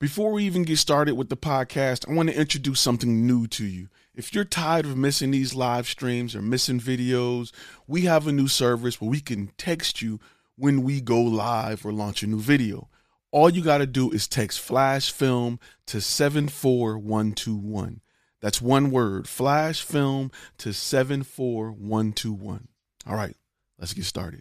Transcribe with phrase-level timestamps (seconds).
[0.00, 3.66] Before we even get started with the podcast, I want to introduce something new to
[3.66, 3.88] you.
[4.14, 7.52] If you're tired of missing these live streams or missing videos,
[7.86, 10.18] we have a new service where we can text you
[10.56, 12.88] when we go live or launch a new video.
[13.30, 18.00] All you got to do is text flash film to 74121.
[18.40, 22.68] That's one word, flash film to 74121.
[23.06, 23.36] All right,
[23.78, 24.40] let's get started.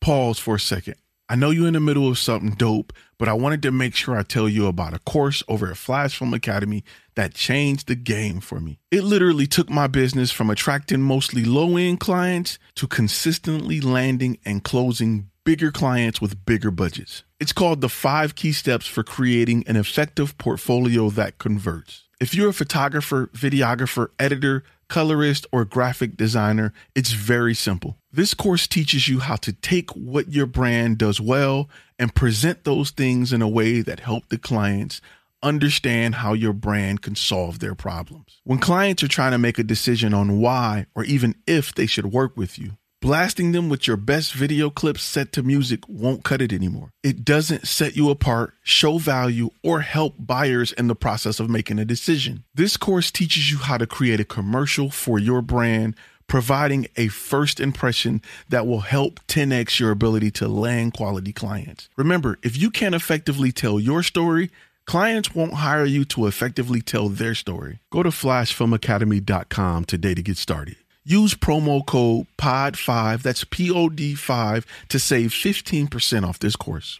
[0.00, 0.94] Pause for a second.
[1.28, 4.16] I know you're in the middle of something dope, but I wanted to make sure
[4.16, 8.40] I tell you about a course over at Flash Film Academy that changed the game
[8.40, 8.78] for me.
[8.90, 14.62] It literally took my business from attracting mostly low end clients to consistently landing and
[14.62, 17.22] closing bigger clients with bigger budgets.
[17.38, 22.02] It's called the five key steps for creating an effective portfolio that converts.
[22.20, 27.96] If you're a photographer, videographer, editor, colorist, or graphic designer, it's very simple.
[28.12, 32.90] This course teaches you how to take what your brand does well and present those
[32.90, 35.00] things in a way that help the clients
[35.42, 38.40] understand how your brand can solve their problems.
[38.44, 42.06] When clients are trying to make a decision on why or even if they should
[42.06, 42.72] work with you,
[43.06, 46.90] blasting them with your best video clips set to music won't cut it anymore.
[47.04, 51.78] It doesn't set you apart, show value, or help buyers in the process of making
[51.78, 52.42] a decision.
[52.52, 55.94] This course teaches you how to create a commercial for your brand,
[56.26, 61.88] providing a first impression that will help 10x your ability to land quality clients.
[61.96, 64.50] Remember, if you can't effectively tell your story,
[64.86, 67.80] Clients won't hire you to effectively tell their story.
[67.90, 70.76] Go to flashfilmacademy.com today to get started.
[71.08, 76.98] Use promo code POD5, that's P O D 5, to save 15% off this course.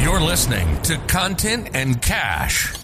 [0.00, 2.74] You're listening to Content and Cash,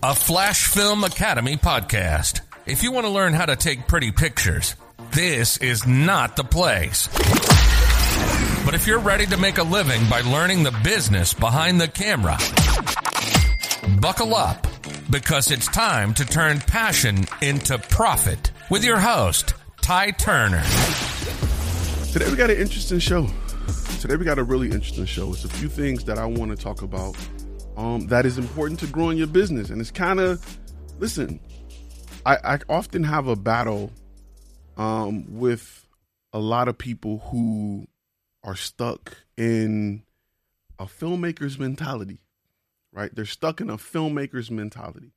[0.00, 2.42] a Flash Film Academy podcast.
[2.66, 4.76] If you want to learn how to take pretty pictures,
[5.10, 7.08] this is not the place.
[8.64, 12.38] But if you're ready to make a living by learning the business behind the camera,
[14.00, 14.68] buckle up
[15.10, 20.62] because it's time to turn passion into profit with your host, Ty Turner.
[22.12, 23.26] Today we got an interesting show.
[24.00, 25.32] Today we got a really interesting show.
[25.32, 27.16] It's a few things that I want to talk about
[27.76, 29.70] um, that is important to growing your business.
[29.70, 30.58] And it's kind of,
[30.98, 31.40] listen,
[32.26, 33.90] I, I often have a battle
[34.76, 35.86] um, with
[36.32, 37.86] a lot of people who
[38.44, 40.02] are stuck in
[40.78, 42.20] a filmmaker's mentality,
[42.92, 43.14] right?
[43.14, 45.12] They're stuck in a filmmaker's mentality.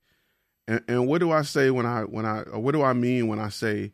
[0.71, 3.39] And, and what do I say when I when I what do I mean when
[3.39, 3.91] I say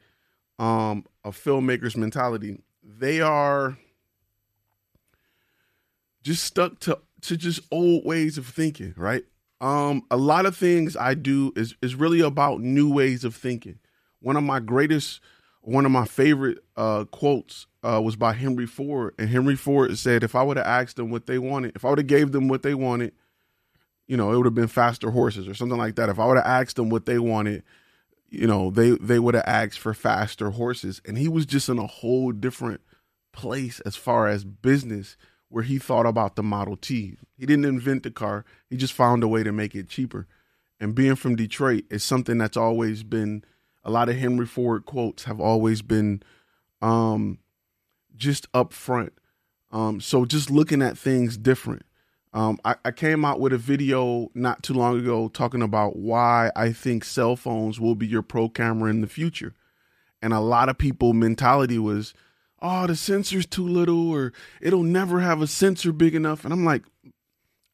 [0.60, 2.62] um, a filmmaker's mentality?
[2.84, 3.80] They are
[6.22, 9.24] just stuck to to just old ways of thinking, right?
[9.60, 13.80] Um, a lot of things I do is is really about new ways of thinking.
[14.20, 15.20] One of my greatest,
[15.62, 20.24] one of my favorite uh, quotes uh, was by Henry Ford, and Henry Ford said,
[20.24, 22.48] "If I would have asked them what they wanted, if I would have gave them
[22.48, 23.14] what they wanted,
[24.08, 26.10] you know, it would have been faster horses or something like that.
[26.10, 27.64] If I would have asked them what they wanted,
[28.30, 31.78] you know, they they would have asked for faster horses." And he was just in
[31.78, 32.82] a whole different
[33.34, 35.18] place as far as business,
[35.50, 37.18] where he thought about the Model T.
[37.38, 40.28] He didn't invent the car; he just found a way to make it cheaper.
[40.80, 43.44] And being from Detroit is something that's always been
[43.84, 46.22] a lot of Henry Ford quotes have always been
[46.82, 47.40] um,
[48.16, 49.14] just up front.
[49.72, 51.86] Um, so just looking at things different.
[52.38, 56.52] Um, I, I, came out with a video not too long ago talking about why
[56.56, 59.56] I think cell phones will be your pro camera in the future.
[60.22, 62.14] And a lot of people mentality was,
[62.62, 66.44] oh, the sensor's too little or it'll never have a sensor big enough.
[66.44, 66.84] And I'm like,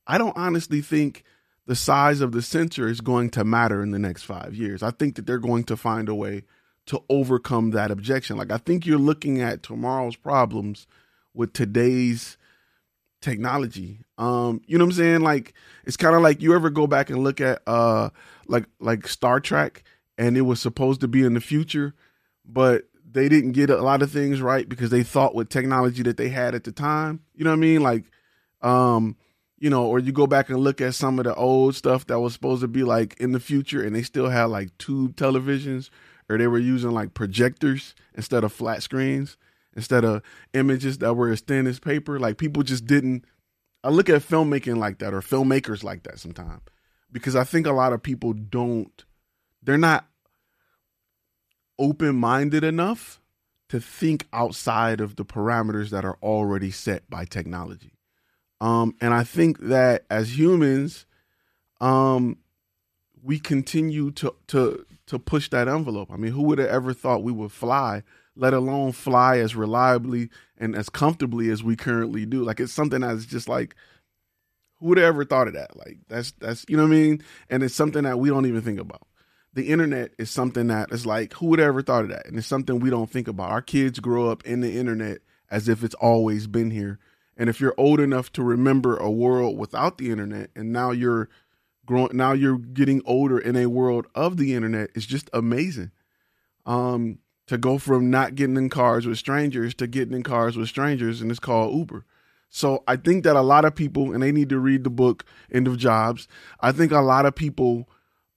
[0.07, 1.25] I don't honestly think
[1.66, 4.81] the size of the sensor is going to matter in the next five years.
[4.81, 6.44] I think that they're going to find a way
[6.86, 8.38] to overcome that objection.
[8.38, 10.88] Like I think you're looking at tomorrow's problems
[11.33, 12.38] with today's
[13.24, 14.00] technology.
[14.18, 15.22] Um, you know what I'm saying?
[15.22, 15.54] Like
[15.86, 18.10] it's kind of like you ever go back and look at uh
[18.48, 19.84] like like Star Trek
[20.18, 21.96] and it was supposed to be in the future,
[22.46, 26.18] but they didn't get a lot of things right because they thought with technology that
[26.18, 27.22] they had at the time.
[27.34, 27.81] You know what I mean?
[27.81, 28.06] Like
[28.62, 29.16] um
[29.58, 32.19] you know, or you go back and look at some of the old stuff that
[32.19, 35.90] was supposed to be like in the future and they still had like tube televisions
[36.30, 39.38] or they were using like projectors instead of flat screens,
[39.75, 40.22] instead of
[40.54, 42.20] images that were as thin as paper.
[42.20, 43.25] Like people just didn't
[43.84, 46.62] I look at filmmaking like that or filmmakers like that sometimes
[47.12, 49.04] because I think a lot of people don't
[49.62, 50.08] they're not
[51.78, 53.20] open minded enough
[53.70, 57.94] to think outside of the parameters that are already set by technology.
[58.62, 61.06] Um, and I think that as humans,
[61.81, 62.38] um,
[63.24, 66.12] we continue to to to push that envelope.
[66.12, 68.04] I mean, who would have ever thought we would fly,
[68.36, 72.44] let alone fly as reliably and as comfortably as we currently do?
[72.44, 73.75] Like it's something that's just like
[74.80, 75.75] who would have ever thought of that?
[75.78, 77.24] Like that's that's you know what I mean?
[77.50, 79.08] And it's something that we don't even think about.
[79.54, 82.26] The internet is something that is like who would have ever thought of that?
[82.26, 83.52] And it's something we don't think about.
[83.52, 85.19] Our kids grow up in the internet
[85.50, 87.00] as if it's always been here
[87.36, 91.30] and if you're old enough to remember a world without the internet, and now you're
[91.85, 95.91] growing, now you're getting older in a world of the internet, it's just amazing.
[96.65, 100.69] Um, to go from not getting in cars with strangers to getting in cars with
[100.69, 102.06] strangers, and it's called Uber.
[102.50, 105.25] So I think that a lot of people, and they need to read the book
[105.51, 106.27] End of Jobs.
[106.59, 107.89] I think a lot of people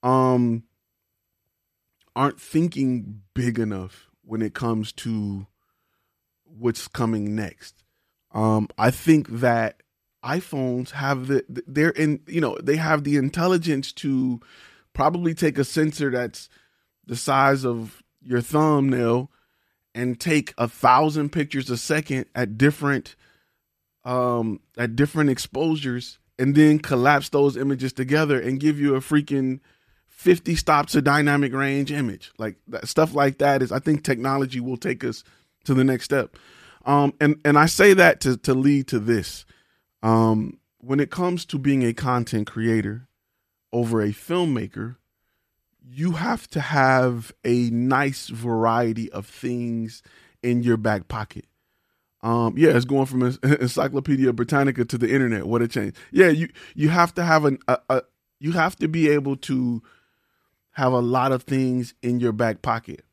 [0.02, 0.64] um,
[2.14, 5.46] aren't thinking big enough when it comes to
[6.44, 7.84] what's coming next.
[8.32, 9.82] Um, I think that
[10.24, 14.40] iPhones have the they're in you know they have the intelligence to
[14.92, 16.48] probably take a sensor that's
[17.06, 19.30] the size of your thumbnail
[19.94, 23.14] and take a thousand pictures a second at different
[24.04, 29.60] um at different exposures and then collapse those images together and give you a freaking
[30.08, 34.60] 50 stops of dynamic range image like that, stuff like that is i think technology
[34.60, 35.22] will take us
[35.64, 36.36] to the next step
[36.86, 39.44] um, and and I say that to to lead to this.
[40.02, 43.08] Um, when it comes to being a content creator
[43.72, 44.96] over a filmmaker,
[45.82, 50.02] you have to have a nice variety of things
[50.42, 51.46] in your back pocket.
[52.22, 55.46] Um, yeah, it's going from Encyclopedia Britannica to the internet.
[55.46, 55.94] What a change!
[56.10, 58.02] Yeah, you you have to have an a, a
[58.40, 59.82] you have to be able to
[60.72, 63.06] have a lot of things in your back pocket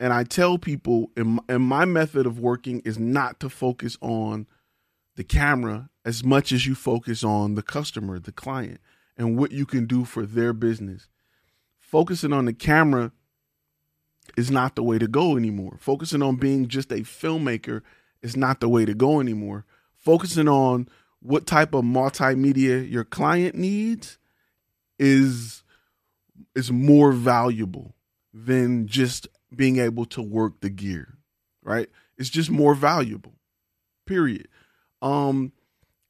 [0.00, 4.46] and I tell people, and my, method of working is not to focus on
[5.14, 8.80] the camera as much as you focus on the customer, the client,
[9.16, 11.08] and what you can do for their business.
[11.78, 13.12] Focusing on the camera
[14.36, 15.76] is not the way to go anymore.
[15.78, 17.82] Focusing on being just a filmmaker
[18.22, 19.64] is not the way to go anymore.
[19.96, 20.88] Focusing on
[21.20, 24.18] what type of multimedia your client needs
[24.98, 25.62] is
[26.54, 27.94] is more valuable
[28.32, 31.18] than just being able to work the gear,
[31.62, 31.88] right?
[32.16, 33.34] It's just more valuable.
[34.06, 34.48] Period.
[35.02, 35.52] Um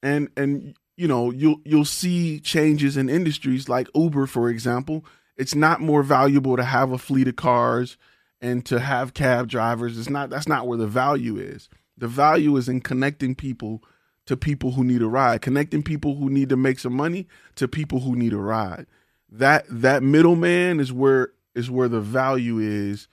[0.02, 5.05] and and you know, you'll you'll see changes in industries like Uber for example.
[5.37, 7.97] It's not more valuable to have a fleet of cars
[8.41, 9.99] and to have cab drivers.
[9.99, 11.69] It's not that's not where the value is.
[11.97, 13.82] The value is in connecting people
[14.26, 17.26] to people who need a ride, connecting people who need to make some money
[17.56, 18.87] to people who need a ride.
[19.30, 23.09] That that middleman is where is where the value is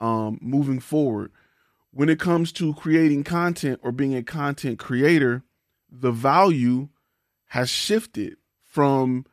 [0.00, 1.32] um, moving forward.
[1.90, 5.42] When it comes to creating content or being a content creator,
[6.00, 6.88] the value
[7.46, 9.24] has shifted from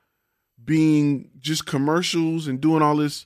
[0.63, 3.25] being just commercials and doing all this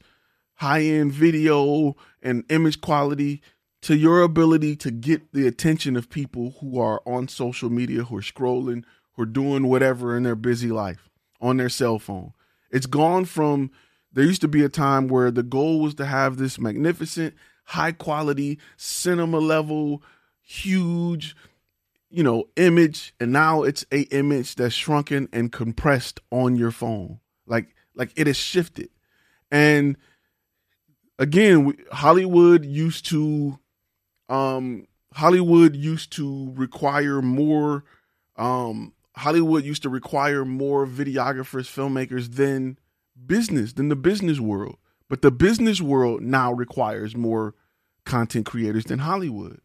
[0.55, 3.41] high end video and image quality
[3.81, 8.17] to your ability to get the attention of people who are on social media, who
[8.17, 12.33] are scrolling, who are doing whatever in their busy life on their cell phone.
[12.71, 13.71] It's gone from
[14.11, 17.91] there used to be a time where the goal was to have this magnificent, high
[17.91, 20.01] quality, cinema level,
[20.41, 21.35] huge,
[22.09, 27.19] you know, image, and now it's a image that's shrunken and compressed on your phone.
[27.45, 28.89] Like like it has shifted.
[29.51, 29.97] And
[31.19, 33.59] again, Hollywood used to
[34.29, 37.83] um Hollywood used to require more
[38.37, 42.77] um Hollywood used to require more videographers, filmmakers than
[43.25, 44.77] business than the business world.
[45.09, 47.55] But the business world now requires more
[48.05, 49.59] content creators than Hollywood.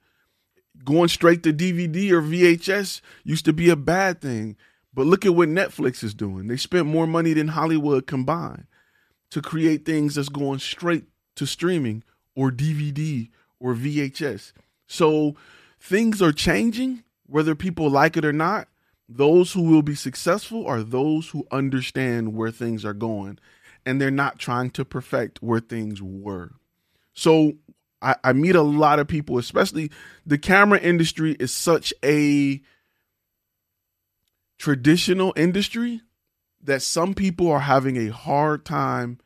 [0.85, 4.57] Going straight to DVD or VHS used to be a bad thing.
[4.95, 6.49] But look at what Netflix is doing.
[6.49, 8.67] They spent more money than Hollywood combined
[9.31, 11.05] to create things that's going straight
[11.37, 12.05] to streaming
[12.37, 14.53] or DVD or VHS.
[14.87, 15.37] So
[15.81, 18.69] things are changing, whether people like it or not.
[19.09, 23.39] Those who will be successful are those who understand where things are going
[23.85, 26.53] and they're not trying to perfect where things were.
[27.15, 27.55] So
[28.03, 29.91] I, I meet a lot of people, especially
[30.27, 32.61] the camera industry is such a
[34.59, 36.03] traditional industry
[36.63, 39.19] that some people are having a hard time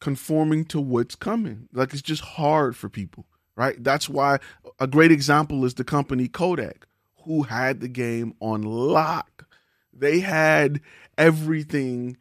[0.00, 1.68] conforming to what's coming.
[1.72, 3.82] Like it's just hard for people, right?
[3.82, 4.38] That's why
[4.78, 6.86] a great example is the company Kodak,
[7.24, 9.46] who had the game on lock.
[9.92, 10.80] They had
[11.16, 12.16] everything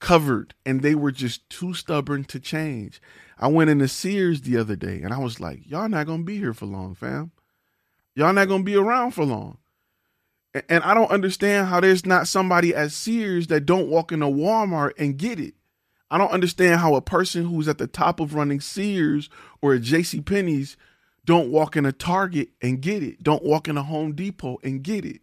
[0.00, 3.00] covered and they were just too stubborn to change.
[3.38, 6.38] I went into Sears the other day and I was like, y'all not to be
[6.38, 7.32] here for long, fam.
[8.14, 9.58] Y'all not to be around for long.
[10.70, 14.92] And I don't understand how there's not somebody at Sears that don't walk into Walmart
[14.98, 15.54] and get it.
[16.10, 19.28] I don't understand how a person who's at the top of running Sears
[19.60, 20.20] or a J.C.
[20.22, 20.76] Penney's
[21.26, 23.22] don't walk in a Target and get it.
[23.22, 25.20] Don't walk in a Home Depot and get it.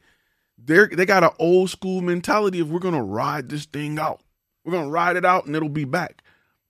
[0.64, 4.22] They they got an old school mentality of we're gonna ride this thing out.
[4.64, 6.24] We're gonna ride it out and it'll be back.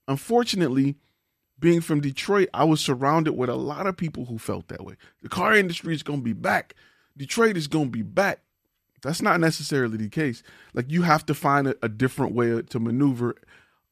[0.08, 0.96] Unfortunately,
[1.58, 4.96] being from Detroit, I was surrounded with a lot of people who felt that way.
[5.22, 6.74] The car industry is gonna be back.
[7.16, 8.40] Detroit is gonna be back.
[9.02, 10.42] That's not necessarily the case.
[10.72, 13.36] Like you have to find a, a different way to maneuver.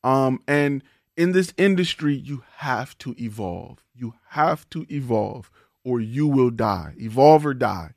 [0.02, 0.82] Um, and
[1.16, 3.84] in this industry, you have to evolve.
[3.94, 5.50] You have to evolve,
[5.84, 6.94] or you will die.
[6.98, 7.92] Evolve or die.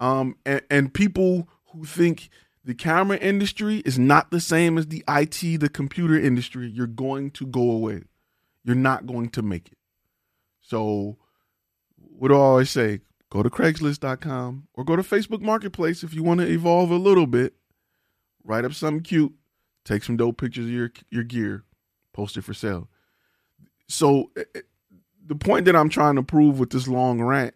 [0.00, 2.28] Um, and, and people who think
[2.64, 7.30] the camera industry is not the same as the IT, the computer industry, you're going
[7.32, 8.02] to go away.
[8.64, 9.78] You're not going to make it.
[10.60, 11.18] So,
[11.96, 13.00] what do I always say?
[13.32, 17.26] go to Craigslist.com or go to Facebook Marketplace if you want to evolve a little
[17.26, 17.54] bit.
[18.44, 19.32] Write up something cute,
[19.86, 21.64] take some dope pictures of your your gear,
[22.12, 22.90] post it for sale.
[23.88, 24.60] So eh, eh,
[25.26, 27.54] the point that I'm trying to prove with this long rant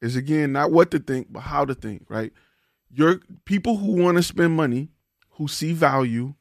[0.00, 2.32] is again not what to think, but how to think, right?
[2.90, 4.88] Your people who want to spend money,
[5.32, 6.36] who see value,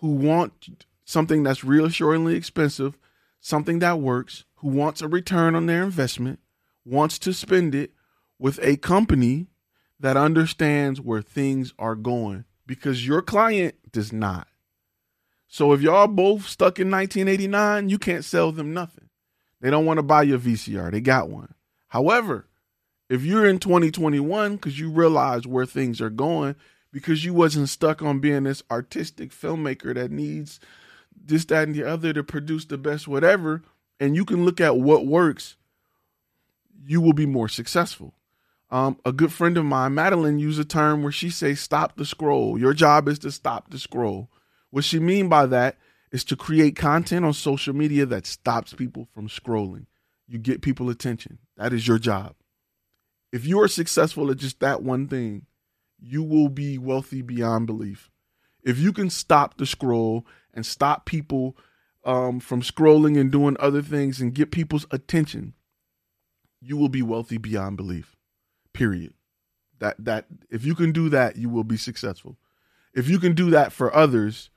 [0.00, 2.98] who want something that's reassuringly expensive,
[3.40, 6.40] something that works, who wants a return on their investment,
[6.84, 7.92] wants to spend it,
[8.38, 9.48] with a company
[10.00, 14.46] that understands where things are going because your client does not.
[15.48, 19.08] So if y'all both stuck in 1989, you can't sell them nothing.
[19.60, 20.92] They don't want to buy your VCR.
[20.92, 21.54] They got one.
[21.88, 22.46] However,
[23.08, 26.54] if you're in 2021 because you realize where things are going,
[26.92, 30.60] because you wasn't stuck on being this artistic filmmaker that needs
[31.28, 33.62] this, that, and the other to produce the best whatever,
[34.00, 35.56] and you can look at what works,
[36.84, 38.14] you will be more successful.
[38.70, 42.04] Um, a good friend of mine, Madeline, used a term where she says, "Stop the
[42.04, 44.30] scroll." Your job is to stop the scroll.
[44.70, 45.78] What she mean by that
[46.12, 49.86] is to create content on social media that stops people from scrolling.
[50.26, 51.38] You get people attention.
[51.56, 52.34] That is your job.
[53.32, 55.46] If you are successful at just that one thing,
[56.00, 58.10] you will be wealthy beyond belief.
[58.62, 60.26] If you can stop the scroll
[60.58, 61.56] and stop people
[62.04, 65.54] um, from scrolling and doing other things and get people's attention,
[66.60, 68.16] you will be wealthy beyond belief.
[68.72, 69.14] Period.
[69.78, 72.36] That that if you can do that, you will be successful.
[72.92, 74.50] If you can do that for others,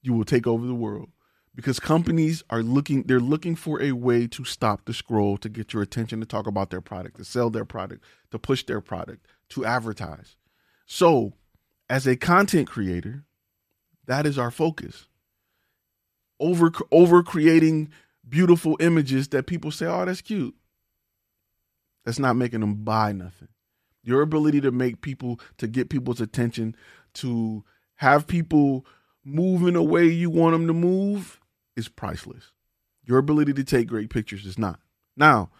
[0.00, 1.10] you will take over the world.
[1.54, 5.74] Because companies are looking they're looking for a way to stop the scroll, to get
[5.74, 9.26] your attention, to talk about their product, to sell their product, to push their product,
[9.50, 10.36] to advertise.
[10.86, 11.34] So,
[11.90, 13.24] as a content creator,
[14.08, 15.06] that is our focus.
[16.40, 17.90] Over over creating
[18.28, 20.56] beautiful images that people say, "Oh, that's cute."
[22.04, 23.48] That's not making them buy nothing.
[24.02, 26.74] Your ability to make people, to get people's attention,
[27.14, 27.64] to
[27.96, 28.86] have people
[29.24, 31.38] move in a way you want them to move
[31.76, 32.52] is priceless.
[33.04, 34.80] Your ability to take great pictures is not.
[35.16, 35.50] Now,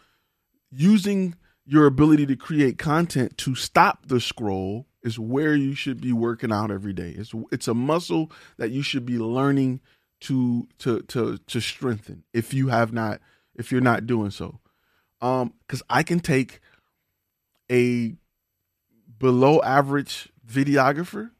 [0.70, 1.34] using
[1.66, 6.52] your ability to create content to stop the scroll is where you should be working
[6.52, 7.14] out every day.
[7.16, 9.80] It's it's a muscle that you should be learning
[10.20, 13.20] to to to to strengthen if you have not
[13.54, 14.60] if you're not doing so.
[15.20, 16.60] Um, because I can take
[17.70, 18.14] a
[19.18, 21.30] below average videographer.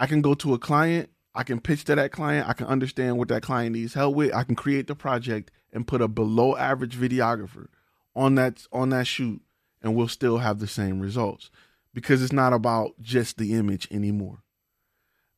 [0.00, 1.10] I can go to a client.
[1.34, 2.48] I can pitch to that client.
[2.48, 4.32] I can understand what that client needs help with.
[4.34, 7.66] I can create the project and put a below average videographer
[8.14, 9.42] on that on that shoot,
[9.84, 11.50] and we'll still have the same results
[11.92, 14.42] because it's not about just the image anymore.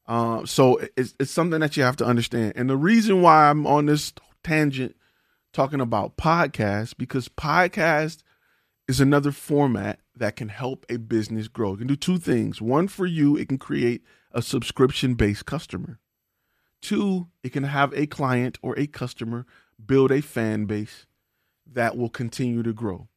[0.06, 2.52] Uh, so it's it's something that you have to understand.
[2.54, 4.12] And the reason why I'm on this
[4.44, 4.96] tangent
[5.52, 8.22] talking about podcasts because podcast
[8.86, 11.74] is another format that can help a business grow.
[11.74, 12.62] It can do two things.
[12.62, 15.98] One, for you, it can create a subscription based customer.
[16.80, 19.44] Two, it can have a client or a customer
[19.84, 21.04] build a fan base
[21.66, 23.08] that will continue to grow.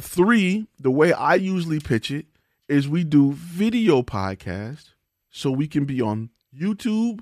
[0.00, 2.26] Three, the way I usually pitch it
[2.68, 4.90] is we do video podcast
[5.30, 7.20] so we can be on YouTube.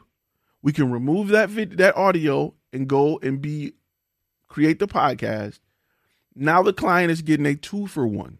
[0.62, 3.74] We can remove that vid- that audio and go and be
[4.48, 5.58] create the podcast.
[6.34, 8.38] Now the client is getting a two for one.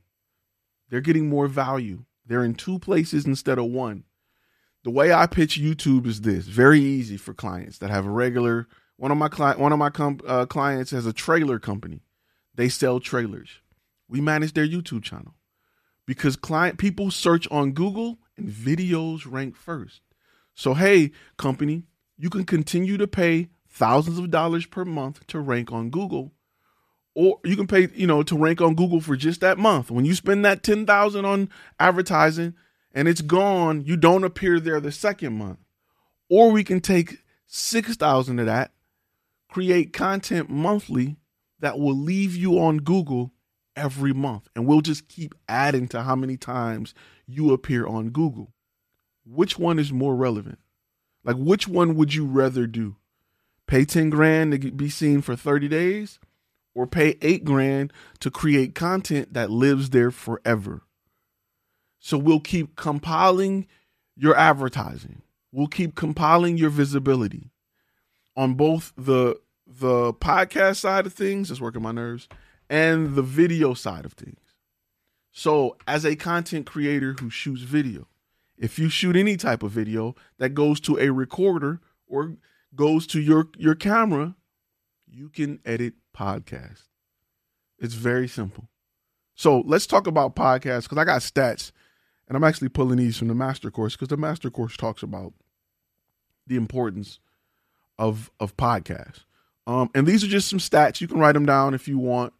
[0.88, 2.04] They're getting more value.
[2.26, 4.04] They're in two places instead of one.
[4.84, 8.68] The way I pitch YouTube is this: very easy for clients that have a regular.
[8.96, 12.00] One of my client, one of my com- uh, clients has a trailer company.
[12.54, 13.60] They sell trailers.
[14.08, 15.34] We manage their YouTube channel
[16.06, 20.00] because client people search on Google and videos rank first.
[20.54, 21.84] So hey, company,
[22.16, 26.32] you can continue to pay thousands of dollars per month to rank on Google
[27.14, 29.90] or you can pay, you know, to rank on Google for just that month.
[29.90, 32.54] When you spend that 10,000 on advertising
[32.92, 35.58] and it's gone, you don't appear there the second month.
[36.28, 38.72] Or we can take 6,000 of that,
[39.48, 41.16] create content monthly
[41.60, 43.32] that will leave you on Google
[43.76, 46.94] every month and we'll just keep adding to how many times
[47.26, 48.52] you appear on Google.
[49.24, 50.58] Which one is more relevant?
[51.24, 52.96] Like which one would you rather do?
[53.66, 56.18] Pay 10 grand to be seen for 30 days
[56.74, 60.82] or pay 8 grand to create content that lives there forever.
[61.98, 63.66] So we'll keep compiling
[64.16, 65.22] your advertising.
[65.50, 67.50] We'll keep compiling your visibility
[68.36, 72.28] on both the the podcast side of things, it's working my nerves,
[72.68, 74.40] and the video side of things.
[75.32, 78.06] So, as a content creator who shoots video,
[78.56, 82.36] if you shoot any type of video that goes to a recorder or
[82.74, 84.36] goes to your your camera,
[85.08, 86.84] you can edit podcast.
[87.78, 88.68] It's very simple.
[89.34, 91.72] So, let's talk about podcasts cuz I got stats
[92.28, 95.34] and I'm actually pulling these from the master course cuz the master course talks about
[96.46, 97.18] the importance
[97.98, 99.24] of of podcasts.
[99.66, 101.00] Um, and these are just some stats.
[101.00, 102.34] You can write them down if you want.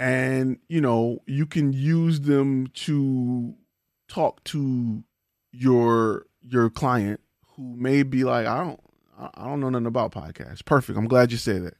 [0.00, 3.54] And, you know, you can use them to
[4.08, 5.04] talk to
[5.52, 7.20] your your client
[7.54, 8.80] who may be like, I don't
[9.18, 10.64] I don't know nothing about podcasts.
[10.64, 10.98] Perfect.
[10.98, 11.76] I'm glad you said that.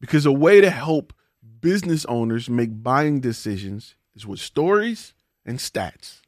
[0.00, 1.12] Because a way to help
[1.60, 5.14] business owners make buying decisions is with stories
[5.46, 6.22] and stats.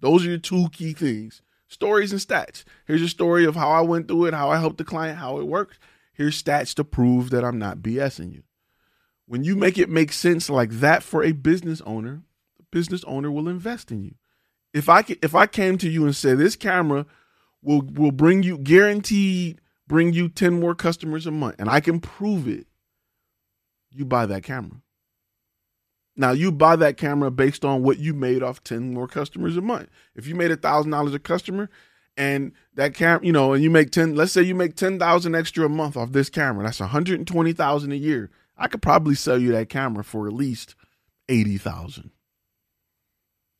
[0.00, 1.42] Those are your two key things.
[1.66, 2.64] Stories and stats.
[2.86, 5.38] Here's a story of how I went through it, how I helped the client, how
[5.38, 5.78] it worked
[6.18, 8.42] Here's stats to prove that I'm not BSing you.
[9.28, 12.22] When you make it make sense like that for a business owner,
[12.56, 14.14] the business owner will invest in you.
[14.72, 17.04] If I if I came to you and said this camera
[17.62, 22.00] will will bring you guaranteed bring you 10 more customers a month and I can
[22.00, 22.66] prove it,
[23.90, 24.80] you buy that camera.
[26.16, 29.60] Now you buy that camera based on what you made off 10 more customers a
[29.60, 29.90] month.
[30.14, 31.68] If you made a thousand dollars a customer
[32.16, 35.66] and that camera, you know, and you make 10, let's say you make 10,000 extra
[35.66, 36.64] a month off this camera.
[36.64, 38.30] That's 120,000 a year.
[38.58, 40.74] I could probably sell you that camera for at least
[41.28, 42.10] 80,000.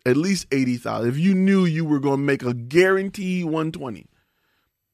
[0.05, 1.09] At least 80,000.
[1.09, 4.07] If you knew you were going to make a guarantee 120,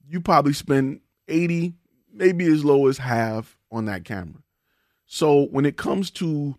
[0.06, 1.74] you probably spend 80,
[2.12, 4.42] maybe as low as half on that camera.
[5.06, 6.56] So when it comes to,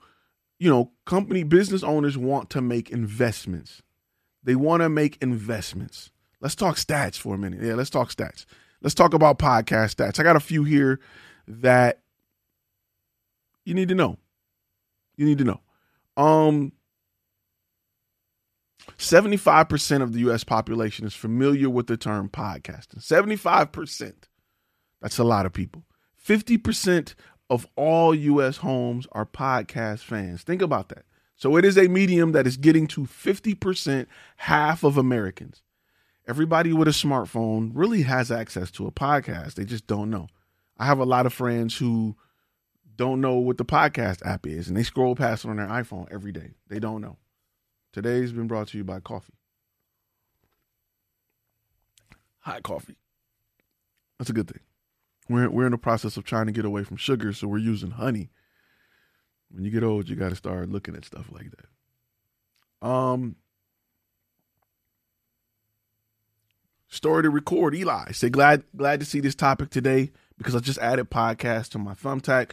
[0.57, 3.81] you know, company business owners want to make investments.
[4.43, 6.11] They want to make investments.
[6.39, 7.61] Let's talk stats for a minute.
[7.61, 8.45] Yeah, let's talk stats.
[8.81, 10.19] Let's talk about podcast stats.
[10.19, 10.99] I got a few here
[11.47, 12.01] that
[13.65, 14.17] you need to know.
[15.17, 15.61] You need to know.
[16.17, 16.71] Um
[18.97, 22.99] 75% of the US population is familiar with the term podcasting.
[22.99, 24.13] 75%.
[25.01, 25.83] That's a lot of people.
[26.23, 27.15] 50%
[27.49, 30.43] of all US homes are podcast fans.
[30.43, 31.05] Think about that.
[31.35, 34.05] So it is a medium that is getting to 50%,
[34.37, 35.63] half of Americans
[36.27, 39.55] everybody with a smartphone really has access to a podcast.
[39.55, 40.27] They just don't know.
[40.77, 42.15] I have a lot of friends who
[42.95, 46.07] don't know what the podcast app is and they scroll past it on their iPhone
[46.11, 46.51] every day.
[46.67, 47.17] They don't know.
[47.91, 49.33] Today's been brought to you by coffee.
[52.39, 52.95] Hot coffee.
[54.19, 54.61] That's a good thing.
[55.27, 57.91] We're we're in the process of trying to get away from sugar, so we're using
[57.91, 58.29] honey.
[59.49, 62.87] When you get old, you got to start looking at stuff like that.
[62.87, 63.37] Um,
[66.87, 67.73] story to record.
[67.75, 71.79] Eli say glad glad to see this topic today because I just added podcast to
[71.79, 72.51] my thumbtack.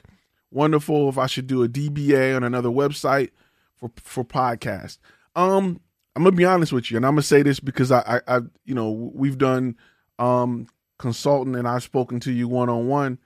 [0.53, 3.31] Wonderful if I should do a DBA on another website
[3.75, 4.99] for for podcast.
[5.35, 5.81] Um,
[6.15, 8.41] I'm gonna be honest with you, and I'm gonna say this because I, I, I
[8.65, 9.77] you know, we've done
[10.19, 10.67] um
[10.99, 13.19] consulting and I've spoken to you one on one.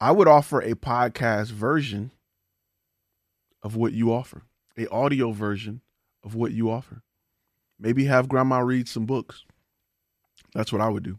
[0.00, 2.12] I would offer a podcast version
[3.62, 4.42] of what you offer,
[4.76, 5.80] a audio version
[6.22, 7.02] of what you offer.
[7.80, 9.44] Maybe have grandma read some books.
[10.54, 11.18] That's what I would do.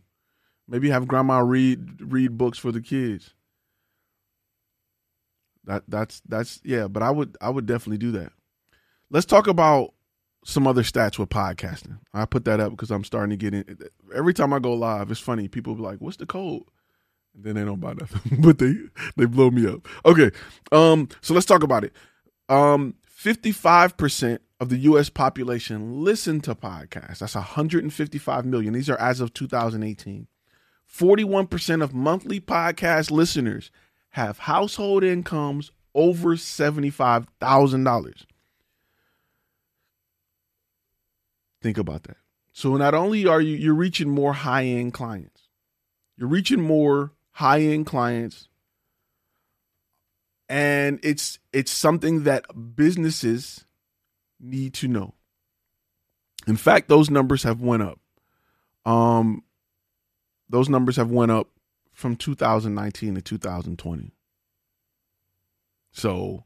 [0.68, 3.34] Maybe have grandma read read books for the kids.
[5.70, 8.32] That that's that's yeah, but I would I would definitely do that.
[9.12, 9.94] Let's talk about
[10.44, 12.00] some other stats with podcasting.
[12.12, 13.78] I put that up because I'm starting to get in.
[14.16, 15.48] Every time I go live, it's funny.
[15.48, 16.64] People be like, "What's the code?"
[17.36, 18.74] And then they don't buy nothing, but they
[19.16, 19.88] they blow me up.
[20.08, 20.32] Okay,
[20.72, 21.94] um, so let's talk about it.
[22.50, 25.12] Um, 55% of the U.S.
[25.12, 27.20] population listen to podcasts.
[27.20, 28.74] That's 155 million.
[28.74, 30.26] These are as of 2018.
[30.92, 33.70] 41% of monthly podcast listeners
[34.12, 38.26] have household incomes over $75,000.
[41.62, 42.18] Think about that.
[42.52, 45.48] So not only are you you're reaching more high-end clients,
[46.18, 48.50] you're reaching more high-end clients
[50.50, 52.46] and it's it's something that
[52.76, 53.66] businesses
[54.40, 55.14] need to know.
[56.48, 58.00] In fact, those numbers have went up.
[58.86, 59.44] Um
[60.50, 61.48] those numbers have went up
[62.00, 64.14] from 2019 to 2020.
[65.92, 66.46] So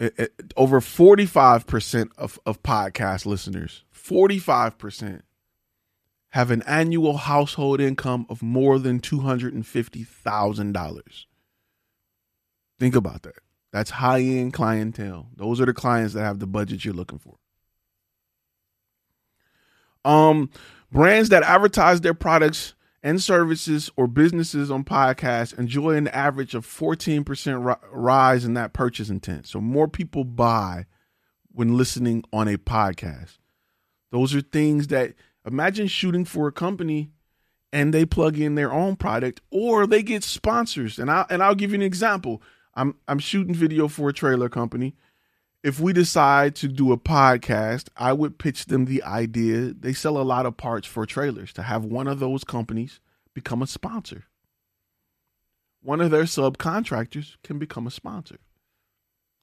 [0.00, 5.22] it, it, over 45% of, of podcast listeners, 45%
[6.30, 11.24] have an annual household income of more than $250,000.
[12.80, 13.36] Think about that.
[13.72, 15.28] That's high end clientele.
[15.36, 17.36] Those are the clients that have the budget you're looking for.
[20.04, 20.50] Um,
[20.90, 26.66] brands that advertise their products and services or businesses on podcasts enjoy an average of
[26.66, 29.46] 14% rise in that purchase intent.
[29.46, 30.86] So more people buy
[31.52, 33.38] when listening on a podcast.
[34.10, 35.14] Those are things that
[35.46, 37.10] imagine shooting for a company
[37.72, 40.98] and they plug in their own product or they get sponsors.
[40.98, 42.42] And I and I'll give you an example.
[42.74, 44.94] I'm I'm shooting video for a trailer company.
[45.62, 49.72] If we decide to do a podcast, I would pitch them the idea.
[49.74, 53.00] They sell a lot of parts for trailers to have one of those companies
[53.34, 54.24] become a sponsor.
[55.82, 58.38] One of their subcontractors can become a sponsor.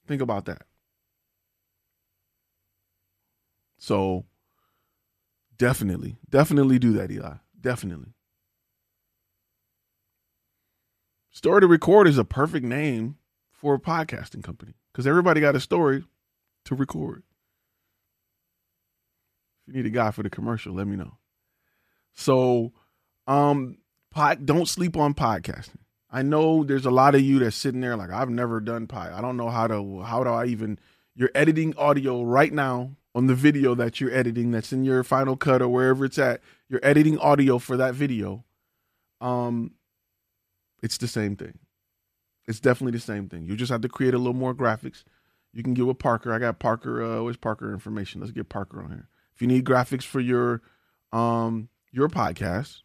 [0.06, 0.62] Think about that.
[3.78, 4.24] So
[5.58, 7.34] definitely, definitely do that, Eli.
[7.60, 8.14] Definitely.
[11.30, 13.16] Story to Record is a perfect name
[13.52, 16.02] for a podcasting company because everybody got a story
[16.64, 17.22] to record.
[19.68, 21.18] If you need a guy for the commercial, let me know.
[22.14, 22.72] So,
[23.26, 23.76] um,
[24.10, 25.80] pod, don't sleep on podcasting.
[26.10, 29.12] I know there's a lot of you that's sitting there like I've never done pod.
[29.12, 30.78] I don't know how to how do I even
[31.14, 35.36] you're editing audio right now on the video that you're editing that's in your final
[35.36, 36.40] cut or wherever it's at.
[36.70, 38.44] You're editing audio for that video.
[39.20, 39.72] Um
[40.82, 41.58] it's the same thing.
[42.46, 43.44] It's definitely the same thing.
[43.44, 45.02] You just have to create a little more graphics.
[45.52, 46.32] You can get with Parker.
[46.32, 47.02] I got Parker.
[47.02, 48.20] Uh, where's Parker information?
[48.20, 49.08] Let's get Parker on here.
[49.34, 50.62] If you need graphics for your
[51.12, 52.78] um your podcast,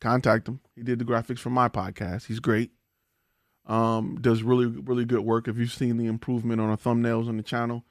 [0.00, 0.60] contact him.
[0.74, 2.26] He did the graphics for my podcast.
[2.26, 2.70] He's great.
[3.66, 5.48] Um, does really really good work.
[5.48, 7.84] If you've seen the improvement on the thumbnails on the channel,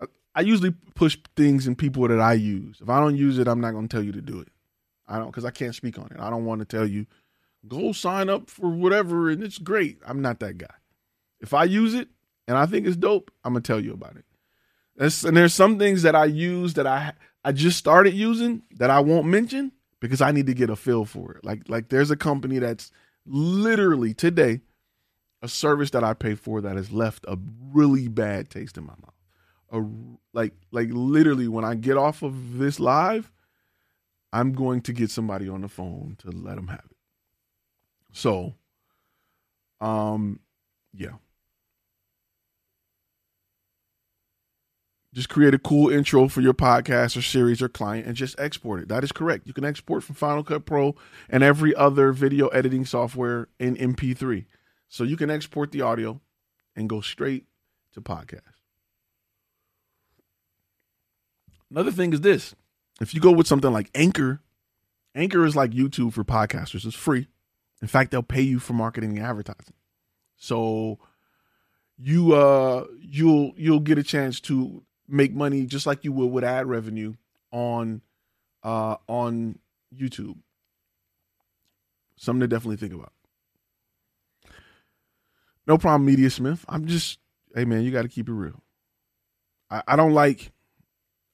[0.00, 2.80] I, I usually push things in people that I use.
[2.80, 4.48] If I don't use it, I'm not going to tell you to do it.
[5.06, 6.20] I don't because I can't speak on it.
[6.20, 7.06] I don't want to tell you
[7.66, 9.98] go sign up for whatever and it's great.
[10.06, 10.74] I'm not that guy.
[11.40, 12.08] If I use it
[12.48, 14.24] and I think it's dope, I'm gonna tell you about it.
[14.96, 18.90] That's, and there's some things that I use that I I just started using that
[18.90, 21.44] I won't mention because I need to get a feel for it.
[21.44, 22.90] Like like there's a company that's
[23.26, 24.60] literally today
[25.42, 27.38] a service that I pay for that has left a
[27.72, 29.14] really bad taste in my mouth.
[29.72, 33.32] A like like literally when I get off of this live,
[34.32, 36.96] I'm going to get somebody on the phone to let them have it.
[38.12, 38.54] So,
[39.80, 40.40] um,
[40.92, 41.16] yeah.
[45.12, 48.80] Just create a cool intro for your podcast or series or client and just export
[48.80, 48.88] it.
[48.88, 49.46] That is correct.
[49.46, 50.94] You can export from Final Cut Pro
[51.28, 54.46] and every other video editing software in MP3.
[54.88, 56.20] So you can export the audio
[56.76, 57.46] and go straight
[57.92, 58.40] to podcast.
[61.70, 62.54] Another thing is this
[63.00, 64.40] if you go with something like Anchor,
[65.14, 67.26] Anchor is like YouTube for podcasters, it's free.
[67.82, 69.74] In fact, they'll pay you for marketing and advertising.
[70.36, 70.98] So
[71.98, 76.44] you uh you'll you'll get a chance to make money just like you would with
[76.44, 77.14] ad revenue
[77.52, 78.00] on
[78.62, 79.58] uh on
[79.94, 80.38] YouTube.
[82.16, 83.12] Something to definitely think about.
[85.66, 86.64] No problem, Media Smith.
[86.68, 87.18] I'm just
[87.54, 88.62] hey man, you gotta keep it real.
[89.70, 90.52] I, I don't like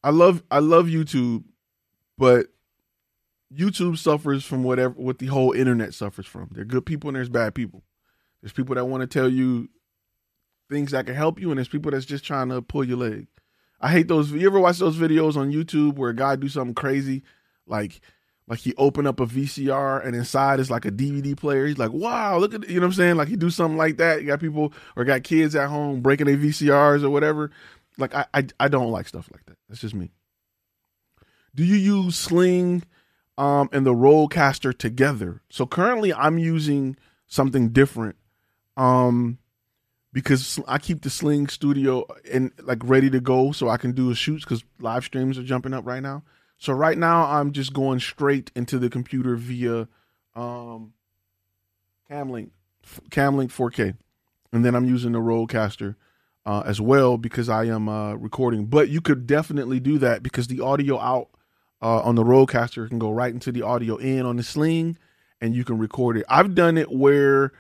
[0.03, 1.45] I love I love YouTube,
[2.19, 2.47] but
[3.55, 6.49] YouTube suffers from whatever what the whole internet suffers from.
[6.53, 7.85] There are good people and there's bad people.
[8.43, 9.69] There's people that want to tell you
[10.69, 13.29] things that can help you, and there's people that's just trying to pull your leg.
[13.81, 14.33] I hate those.
[14.33, 17.23] You ever watch those videos on YouTube where a guy do something crazy,
[17.67, 18.01] like
[18.49, 21.67] Like he open up a VCR and inside is like a DVD player.
[21.67, 23.17] He's like, wow, look at you know what I'm saying?
[23.17, 24.21] Like he do something like that.
[24.21, 27.51] You got people or got kids at home breaking their VCRs or whatever.
[27.99, 29.57] Like I, I I don't like stuff like that.
[29.69, 30.13] That's just me.
[31.55, 32.85] Do you use Sling
[33.39, 35.43] um and the Rodecaster together?
[35.51, 36.97] So currently I'm using
[37.27, 38.17] something different.
[38.77, 39.39] Um
[40.13, 44.15] because I keep the Sling Studio and like ready to go so I can do
[44.15, 46.23] shoots because live streams are jumping up right now.
[46.57, 49.89] So right now I'm just going straight into the computer via
[50.35, 50.95] um,
[52.11, 52.51] Camlink,
[53.11, 53.97] Camlink 4K,
[54.53, 55.97] and then I'm using the Rodecaster
[56.47, 58.67] uh, as well because I am uh, recording.
[58.67, 61.29] But you could definitely do that because the audio out
[61.83, 64.97] uh, on the Rodecaster can go right into the audio in on the Sling,
[65.41, 66.25] and you can record it.
[66.29, 67.53] I've done it where,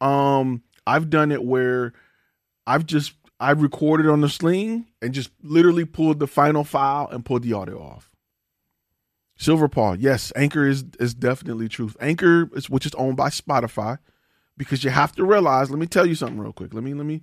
[0.00, 1.92] um, I've done it where
[2.66, 7.24] I've just I've recorded on the Sling and just literally pulled the final file and
[7.24, 8.08] pulled the audio off.
[9.36, 11.96] Silver Paul, yes, Anchor is is definitely truth.
[12.00, 13.98] Anchor is which is owned by Spotify,
[14.56, 15.70] because you have to realize.
[15.70, 16.74] Let me tell you something real quick.
[16.74, 17.22] Let me let me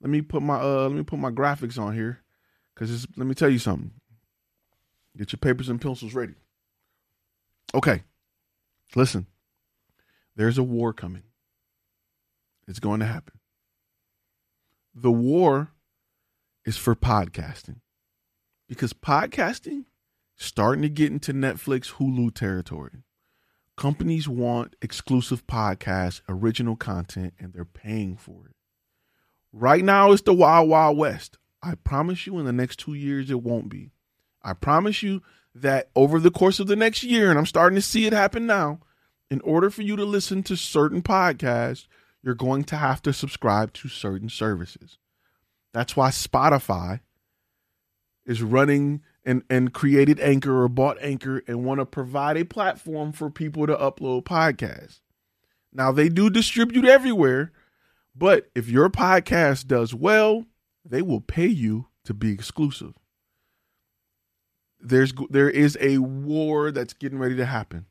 [0.00, 2.20] let me put my uh let me put my graphics on here,
[2.74, 3.90] because let me tell you something.
[5.18, 6.34] Get your papers and pencils ready.
[7.74, 8.04] Okay,
[8.94, 9.26] listen.
[10.36, 11.24] There's a war coming.
[12.68, 13.40] It's going to happen.
[14.94, 15.72] The war
[16.64, 17.80] is for podcasting
[18.68, 19.86] because podcasting
[20.36, 23.02] starting to get into Netflix, Hulu territory.
[23.76, 28.56] Companies want exclusive podcasts, original content, and they're paying for it.
[29.52, 31.38] Right now, it's the Wild Wild West.
[31.62, 33.90] I promise you, in the next two years, it won't be.
[34.48, 35.22] I promise you
[35.54, 38.46] that over the course of the next year, and I'm starting to see it happen
[38.46, 38.80] now,
[39.30, 41.86] in order for you to listen to certain podcasts,
[42.22, 44.98] you're going to have to subscribe to certain services.
[45.74, 47.00] That's why Spotify
[48.24, 53.12] is running and, and created Anchor or bought Anchor and want to provide a platform
[53.12, 55.00] for people to upload podcasts.
[55.72, 57.52] Now, they do distribute everywhere,
[58.16, 60.46] but if your podcast does well,
[60.84, 62.94] they will pay you to be exclusive.
[64.80, 67.86] There's there is a war that's getting ready to happen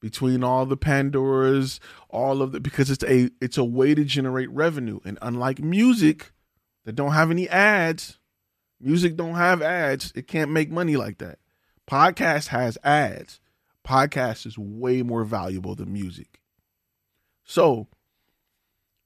[0.00, 4.50] between all the Pandoras, all of the because it's a it's a way to generate
[4.50, 5.00] revenue.
[5.04, 6.32] And unlike music
[6.84, 8.18] that don't have any ads,
[8.80, 10.12] music don't have ads.
[10.14, 11.38] It can't make money like that.
[11.88, 13.40] Podcast has ads.
[13.86, 16.40] Podcast is way more valuable than music.
[17.44, 17.88] So,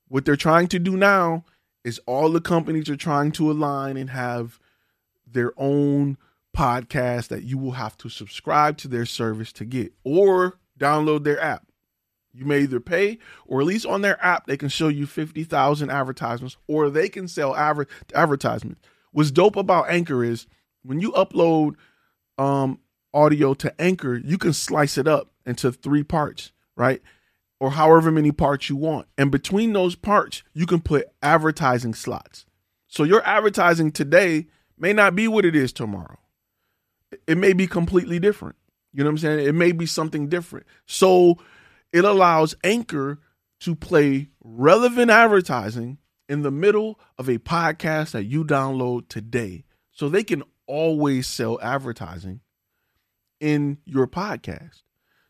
[0.09, 1.45] what they're trying to do now
[1.85, 4.59] is all the companies are trying to align and have
[5.27, 6.19] their own
[6.57, 11.39] podcast that you will have to subscribe to their service to get or download their
[11.39, 11.67] app.
[12.33, 15.91] You may either pay or at least on their app, they can show you 50,000
[15.91, 18.81] advertisements or they can sell adver- advertisements.
[19.13, 20.47] What's dope about Anchor is
[20.83, 21.77] when you upload
[22.39, 22.81] um,
[23.13, 27.03] audio to Anchor, you can slice it up into three parts, right?
[27.61, 29.09] Or however many parts you want.
[29.17, 32.45] And between those parts, you can put advertising slots.
[32.87, 34.47] So your advertising today
[34.79, 36.19] may not be what it is tomorrow.
[37.27, 38.57] It may be completely different.
[38.93, 39.47] You know what I'm saying?
[39.47, 40.67] It may be something different.
[40.87, 41.39] So
[41.93, 43.21] it allows Anchor
[43.61, 49.65] to play relevant advertising in the middle of a podcast that you download today.
[49.93, 52.41] So they can always sell advertising
[53.41, 54.83] in your podcast.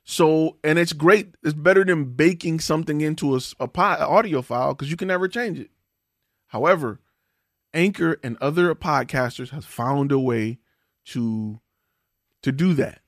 [0.05, 1.35] So, and it's great.
[1.43, 5.27] It's better than baking something into a, a pod, audio file because you can never
[5.27, 5.71] change it.
[6.49, 7.01] However,
[7.75, 10.59] Anchor and other podcasters have found a way
[11.07, 11.61] to
[12.47, 13.01] to do that.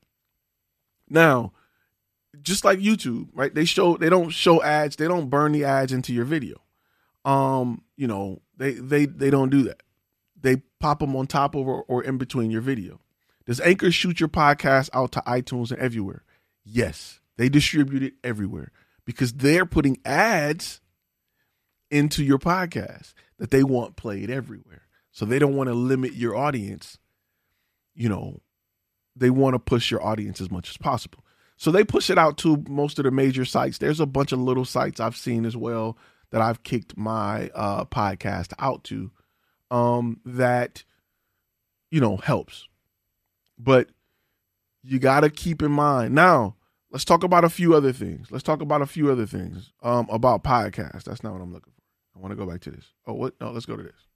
[1.09, 1.53] Now,
[2.41, 3.55] just like YouTube, right?
[3.55, 6.61] They show they don't show ads, they don't burn the ads into your video.
[7.23, 9.81] Um, you know, they they they don't do that.
[10.39, 12.99] They pop them on top of or, or in between your video.
[13.45, 16.25] Does Anchor shoot your podcast out to iTunes and everywhere?
[16.65, 18.73] Yes, they distribute it everywhere
[19.05, 20.81] because they're putting ads
[21.89, 24.87] into your podcast that they want played everywhere.
[25.13, 26.97] So they don't want to limit your audience.
[27.95, 28.41] You know,
[29.19, 31.23] they want to push your audience as much as possible.
[31.57, 33.77] So they push it out to most of the major sites.
[33.77, 35.97] There's a bunch of little sites I've seen as well
[36.31, 39.11] that I've kicked my uh, podcast out to
[39.69, 40.83] um, that,
[41.91, 42.67] you know, helps.
[43.57, 43.89] But
[44.83, 46.15] you got to keep in mind.
[46.15, 46.55] Now,
[46.91, 48.31] let's talk about a few other things.
[48.31, 51.03] Let's talk about a few other things um, about podcasts.
[51.03, 52.17] That's not what I'm looking for.
[52.17, 52.85] I want to go back to this.
[53.05, 53.33] Oh, what?
[53.41, 54.08] No, let's go to this.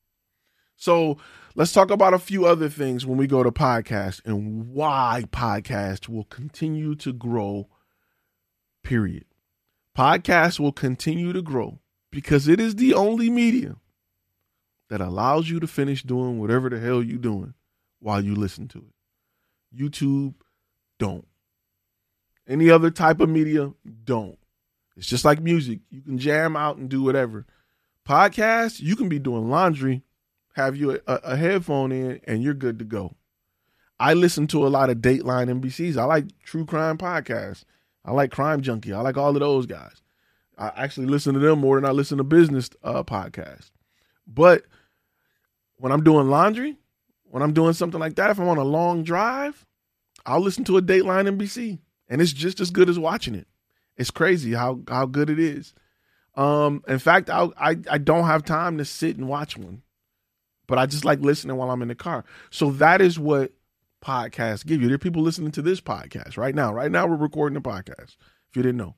[0.75, 1.17] So
[1.55, 6.09] let's talk about a few other things when we go to podcast and why podcast
[6.09, 7.69] will continue to grow.
[8.83, 9.25] Period.
[9.97, 11.79] Podcast will continue to grow
[12.11, 13.79] because it is the only medium
[14.89, 17.53] that allows you to finish doing whatever the hell you're doing
[17.99, 19.81] while you listen to it.
[19.81, 20.35] YouTube
[20.99, 21.27] don't.
[22.47, 23.71] Any other type of media,
[24.03, 24.37] don't.
[24.95, 25.79] It's just like music.
[25.89, 27.45] You can jam out and do whatever.
[28.07, 30.03] Podcast, you can be doing laundry,
[30.53, 33.15] have you a, a headphone in, and you're good to go.
[33.99, 35.97] I listen to a lot of Dateline NBCs.
[35.97, 37.63] I like true crime podcasts.
[38.05, 38.93] I like Crime Junkie.
[38.93, 40.01] I like all of those guys.
[40.57, 43.71] I actually listen to them more than I listen to business uh, podcasts.
[44.27, 44.63] But
[45.77, 46.77] when I'm doing laundry,
[47.23, 49.65] when I'm doing something like that, if I'm on a long drive,
[50.25, 53.47] I'll listen to a Dateline NBC, and it's just as good as watching it.
[53.97, 55.73] It's crazy how how good it is.
[56.35, 59.81] Um, in fact, I I I don't have time to sit and watch one,
[60.67, 62.23] but I just like listening while I'm in the car.
[62.49, 63.51] So that is what
[64.03, 64.87] podcasts give you.
[64.87, 66.73] There are people listening to this podcast right now.
[66.73, 68.15] Right now, we're recording the podcast.
[68.49, 68.95] If you didn't know,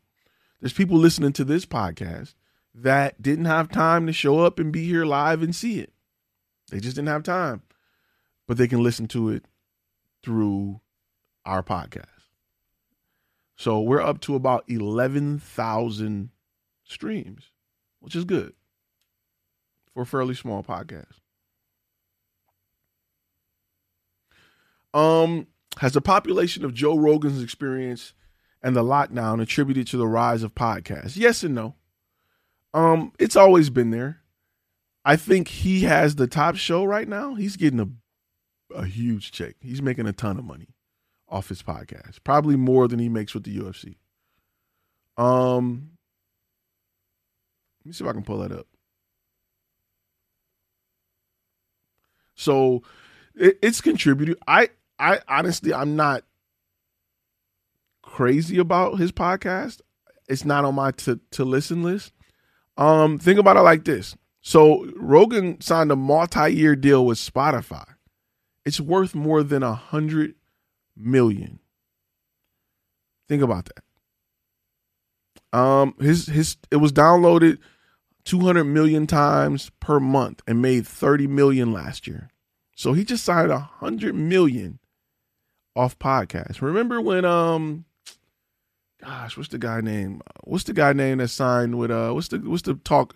[0.60, 2.34] there's people listening to this podcast
[2.74, 5.94] that didn't have time to show up and be here live and see it.
[6.72, 7.62] They just didn't have time,
[8.48, 9.46] but they can listen to it
[10.24, 10.82] through
[11.46, 12.06] our podcast.
[13.56, 16.30] So we're up to about 11,000
[16.84, 17.44] streams,
[18.00, 18.54] which is good
[19.94, 21.22] for a fairly small podcast.
[24.96, 25.48] Um,
[25.80, 28.14] has the population of Joe Rogan's experience
[28.64, 31.18] and the lockdown attributed to the rise of podcasts?
[31.18, 31.76] Yes and no.
[32.74, 34.22] Um, it's always been there.
[35.04, 37.36] I think he has the top show right now.
[37.36, 37.90] He's getting a
[38.74, 39.56] a huge check.
[39.62, 40.70] He's making a ton of money
[41.30, 43.96] off his podcast, probably more than he makes with the UFC.
[45.18, 45.92] Um,
[47.80, 48.68] let me see if I can pull that up.
[52.36, 52.84] So
[53.36, 54.38] it, it's contributed.
[54.48, 56.24] I I honestly I'm not
[58.02, 59.82] crazy about his podcast.
[60.28, 62.14] It's not on my to to listen list.
[62.78, 64.16] Um, think about it like this.
[64.42, 67.86] So Rogan signed a multi-year deal with Spotify.
[68.64, 70.36] It's worth more than a hundred
[70.96, 71.60] million.
[73.28, 75.58] Think about that.
[75.58, 77.60] Um, his his it was downloaded
[78.26, 82.30] 200 million times per month and made 30 million last year.
[82.76, 84.80] So he just signed a 100 million
[85.76, 86.62] off podcasts.
[86.62, 87.86] Remember when um
[89.04, 90.22] gosh, what's the guy name?
[90.44, 93.16] What's the guy name that signed with uh what's the what's the talk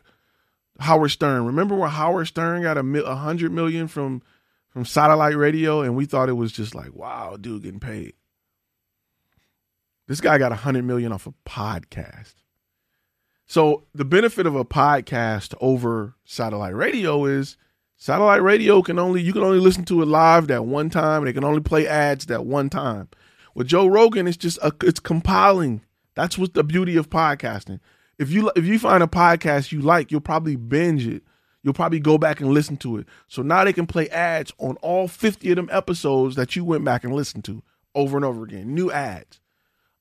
[0.79, 1.45] Howard Stern.
[1.45, 4.21] Remember when Howard Stern got a, a hundred million from
[4.69, 8.13] from satellite radio, and we thought it was just like, wow, dude getting paid.
[10.07, 12.35] This guy got a hundred million off a podcast.
[13.45, 17.57] So the benefit of a podcast over satellite radio is
[17.99, 21.33] satellite radio can only you can only listen to it live that one time, it
[21.33, 23.09] can only play ads that one time.
[23.53, 25.81] With Joe Rogan, it's just a, it's compiling.
[26.15, 27.79] That's what the beauty of podcasting.
[28.17, 31.21] If you if you find a podcast you like, you'll probably binge it
[31.61, 33.07] You'll probably go back and listen to it.
[33.27, 36.85] So now they can play ads on all 50 of them episodes that you went
[36.85, 37.61] back and listened to
[37.93, 38.73] over and over again.
[38.73, 39.39] New ads.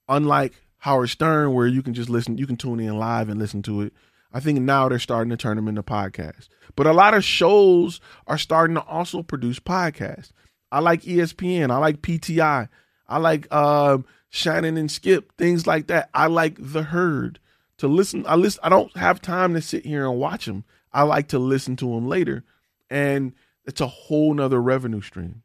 [0.09, 3.63] Unlike Howard Stern, where you can just listen, you can tune in live and listen
[3.63, 3.93] to it.
[4.33, 6.49] I think now they're starting to turn them into podcasts.
[6.77, 10.33] But a lot of shows are starting to also produce podcasts.
[10.71, 11.71] I like ESPN.
[11.71, 12.69] I like PTI.
[13.09, 16.11] I like uh, Shannon and Skip, things like that.
[16.13, 17.41] I like The Herd
[17.79, 18.25] to listen.
[18.27, 18.61] I listen.
[18.63, 20.65] I don't have time to sit here and watch them.
[20.93, 22.45] I like to listen to them later.
[22.91, 23.33] And
[23.65, 25.43] it's a whole nother revenue stream.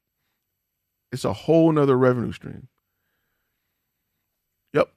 [1.11, 2.67] It's a whole nother revenue stream.
[4.73, 4.91] Yep.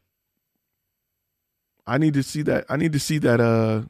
[1.87, 2.65] I need to see that.
[2.69, 3.83] I need to see that uh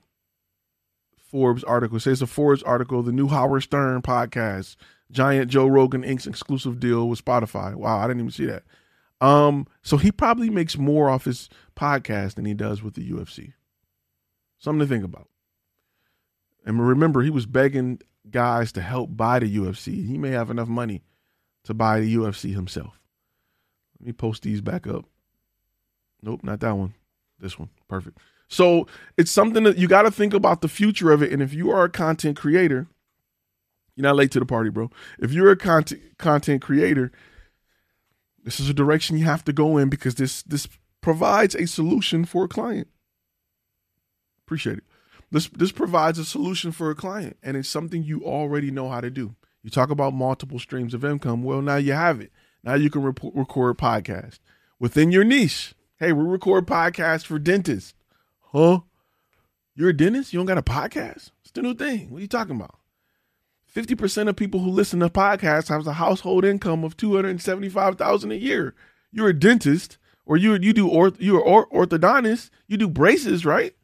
[1.16, 1.96] Forbes article.
[1.96, 4.76] It says a Forbes article, the new Howard Stern podcast,
[5.10, 6.26] giant Joe Rogan Inc.
[6.26, 7.74] exclusive deal with Spotify.
[7.74, 8.62] Wow, I didn't even see that.
[9.20, 13.54] Um, so he probably makes more off his podcast than he does with the UFC.
[14.58, 15.28] Something to think about.
[16.64, 20.06] And remember, he was begging guys to help buy the UFC.
[20.06, 21.02] He may have enough money
[21.64, 23.00] to buy the UFC himself.
[24.00, 25.06] Let me post these back up.
[26.22, 26.94] Nope, not that one.
[27.38, 27.68] This one.
[27.88, 28.18] Perfect.
[28.48, 31.32] So it's something that you got to think about the future of it.
[31.32, 32.86] And if you are a content creator,
[33.96, 34.90] you're not late to the party, bro.
[35.18, 37.10] If you're a content content creator,
[38.44, 40.68] this is a direction you have to go in because this this
[41.00, 42.88] provides a solution for a client.
[44.46, 44.84] Appreciate it.
[45.30, 49.00] This this provides a solution for a client, and it's something you already know how
[49.00, 49.34] to do.
[49.62, 51.42] You talk about multiple streams of income.
[51.42, 52.30] Well, now you have it.
[52.62, 54.38] Now you can rep- record podcast
[54.78, 55.74] within your niche.
[55.98, 57.94] Hey, we record podcasts for dentists.
[58.52, 58.80] Huh?
[59.74, 60.30] You're a dentist?
[60.30, 61.30] You don't got a podcast?
[61.42, 62.10] It's the new thing.
[62.10, 62.78] What are you talking about?
[63.74, 68.74] 50% of people who listen to podcasts have a household income of 275,000 a year.
[69.10, 73.74] You're a dentist or you you do orth, you're or, orthodontist, you do braces, right?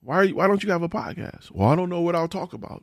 [0.00, 1.50] Why you, why don't you have a podcast?
[1.50, 2.82] Well, I don't know what I'll talk about.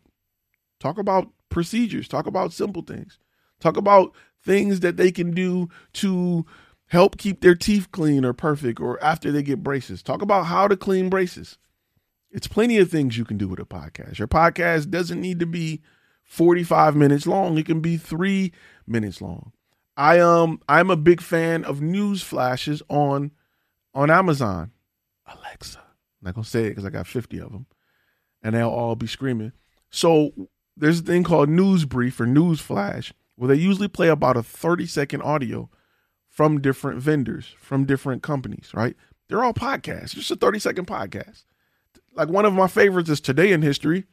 [0.80, 3.18] Talk about procedures, talk about simple things.
[3.60, 4.14] Talk about
[4.44, 6.46] things that they can do to
[6.94, 10.04] help keep their teeth clean or perfect or after they get braces.
[10.04, 11.58] Talk about how to clean braces.
[12.30, 14.20] It's plenty of things you can do with a podcast.
[14.20, 15.82] Your podcast doesn't need to be
[16.22, 17.58] 45 minutes long.
[17.58, 18.52] It can be 3
[18.86, 19.54] minutes long.
[19.98, 23.32] I um I'm a big fan of news flashes on
[23.96, 24.72] on Amazon.
[25.26, 25.80] Alexa.
[25.80, 27.66] I'm not going to say it cuz I got 50 of them
[28.44, 29.54] and they'll all be screaming.
[29.90, 30.32] So
[30.78, 34.44] there's a thing called news brief or news flash where they usually play about a
[34.44, 35.72] 30 second audio
[36.34, 38.96] from different vendors, from different companies, right?
[39.30, 41.44] They're all podcasts, just a 30 second podcast.
[42.16, 44.06] Like one of my favorites is Today in History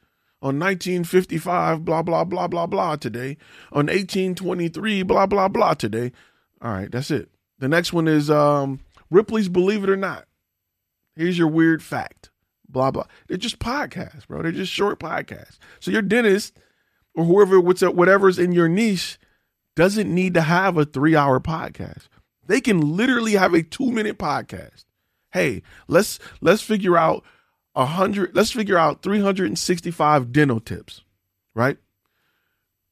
[0.43, 3.39] on 1955, blah, blah, blah, blah, blah today.
[3.73, 6.13] On 1823, blah, blah, blah today.
[6.61, 7.31] All right, that's it.
[7.59, 10.27] The next one is um, Ripley's Believe It or Not.
[11.17, 12.31] Here's your weird fact.
[12.69, 13.05] Blah, blah.
[13.29, 14.43] They're just podcasts, bro.
[14.43, 15.59] They're just short podcasts.
[15.81, 16.59] So your dentist
[17.15, 19.19] or whoever, whatever's in your niche
[19.77, 22.09] doesn't need to have a three hour podcast.
[22.47, 24.85] They can literally have a two minute podcast.
[25.33, 27.25] Hey, let's let's figure out
[27.75, 28.35] a hundred.
[28.35, 31.03] Let's figure out three hundred and sixty five dental tips,
[31.55, 31.79] right?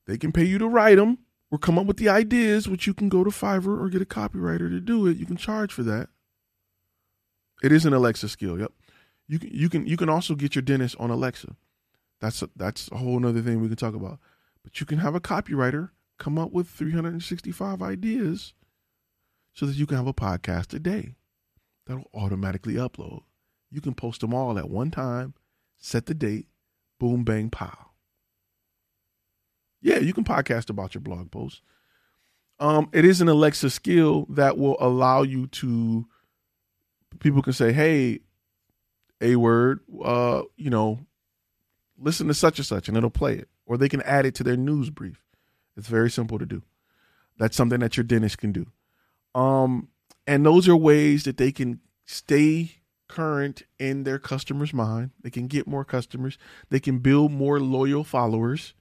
[0.07, 1.18] They can pay you to write them
[1.51, 4.07] or come up with the ideas, which you can go to Fiverr or get a
[4.07, 5.16] copywriter to do it.
[5.16, 6.09] You can charge for that.
[7.62, 8.59] It is an Alexa skill.
[8.59, 8.72] Yep.
[9.26, 11.57] You can you can you can also get your dentist on Alexa.
[12.20, 14.18] That's a, that's a whole other thing we can talk about.
[14.62, 18.55] But you can have a copywriter come up with 365 ideas
[19.53, 21.14] so that you can have a podcast a day
[21.87, 23.23] that'll automatically upload.
[23.71, 25.35] You can post them all at one time,
[25.79, 26.47] set the date,
[26.99, 27.91] boom, bang, pow.
[29.81, 31.62] Yeah, you can podcast about your blog post.
[32.61, 36.07] Um, it is an Alexa skill that will allow you to.
[37.21, 38.21] People can say, "Hey,
[39.21, 41.07] a word, uh, you know,
[41.97, 44.45] listen to such and such," and it'll play it, or they can add it to
[44.45, 45.28] their news brief.
[45.79, 46.62] It's very simple to do.
[47.39, 48.66] That's something that your dentist can do.
[49.35, 49.89] Um,
[50.26, 52.72] and those are ways that they can stay
[53.09, 55.12] current in their customers' mind.
[55.22, 56.37] They can get more customers.
[56.68, 58.74] They can build more loyal followers.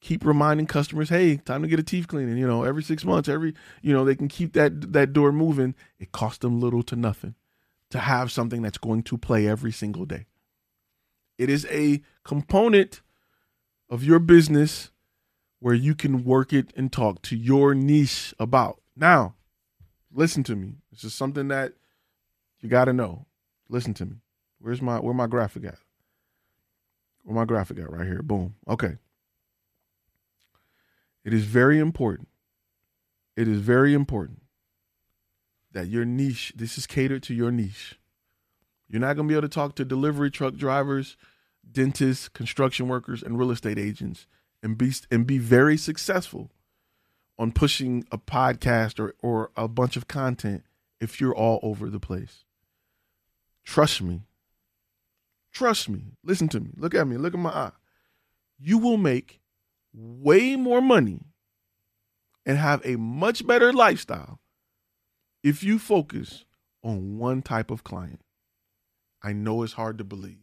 [0.00, 2.36] Keep reminding customers, hey, time to get a teeth cleaning.
[2.36, 5.74] You know, every six months, every you know, they can keep that that door moving.
[5.98, 7.34] It costs them little to nothing
[7.90, 10.26] to have something that's going to play every single day.
[11.38, 13.00] It is a component
[13.88, 14.90] of your business
[15.64, 18.82] where you can work it and talk to your niche about.
[18.94, 19.34] Now,
[20.12, 20.74] listen to me.
[20.92, 21.72] This is something that
[22.60, 23.24] you got to know.
[23.70, 24.16] Listen to me.
[24.58, 25.78] Where's my where my graphic at?
[27.22, 27.90] Where my graphic at?
[27.90, 28.20] Right here.
[28.20, 28.56] Boom.
[28.68, 28.98] Okay.
[31.24, 32.28] It is very important.
[33.34, 34.42] It is very important
[35.72, 37.98] that your niche, this is catered to your niche.
[38.86, 41.16] You're not going to be able to talk to delivery truck drivers,
[41.72, 44.26] dentists, construction workers, and real estate agents
[44.64, 46.50] and be and be very successful
[47.38, 50.64] on pushing a podcast or, or a bunch of content
[51.00, 52.44] if you're all over the place.
[53.64, 54.22] Trust me.
[55.52, 56.12] Trust me.
[56.24, 56.70] Listen to me.
[56.76, 57.16] Look at me.
[57.16, 57.72] Look at my eye.
[58.58, 59.40] You will make
[59.92, 61.26] way more money
[62.46, 64.40] and have a much better lifestyle
[65.42, 66.44] if you focus
[66.82, 68.20] on one type of client.
[69.22, 70.38] I know it's hard to believe.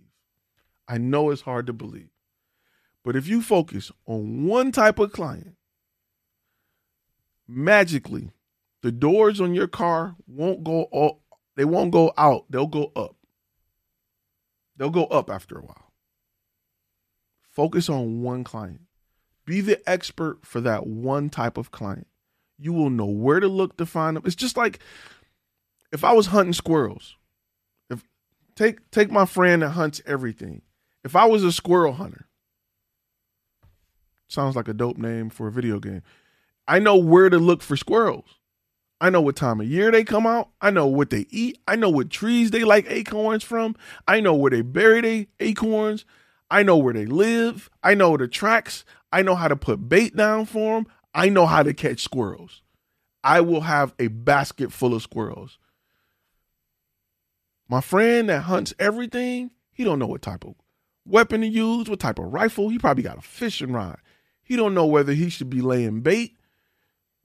[0.87, 2.10] I know it's hard to believe.
[3.03, 5.55] But if you focus on one type of client,
[7.47, 8.31] magically,
[8.81, 11.19] the doors on your car won't go up,
[11.55, 13.15] they won't go out, they'll go up.
[14.77, 15.91] They'll go up after a while.
[17.51, 18.81] Focus on one client.
[19.45, 22.07] Be the expert for that one type of client.
[22.57, 24.23] You will know where to look to find them.
[24.25, 24.79] It's just like
[25.91, 27.15] if I was hunting squirrels.
[27.89, 28.03] If
[28.55, 30.61] take take my friend that hunts everything.
[31.03, 32.27] If I was a squirrel hunter,
[34.31, 36.03] Sounds like a dope name for a video game.
[36.65, 38.39] I know where to look for squirrels.
[39.01, 40.51] I know what time of year they come out.
[40.61, 41.59] I know what they eat.
[41.67, 43.75] I know what trees they like acorns from.
[44.07, 46.05] I know where they bury their acorns.
[46.49, 47.69] I know where they live.
[47.83, 48.85] I know the tracks.
[49.11, 50.87] I know how to put bait down for them.
[51.13, 52.61] I know how to catch squirrels.
[53.25, 55.57] I will have a basket full of squirrels.
[57.67, 60.55] My friend that hunts everything, he don't know what type of
[61.05, 62.69] weapon to use, what type of rifle.
[62.69, 63.99] He probably got a fishing rod.
[64.51, 66.35] He don't know whether he should be laying bait,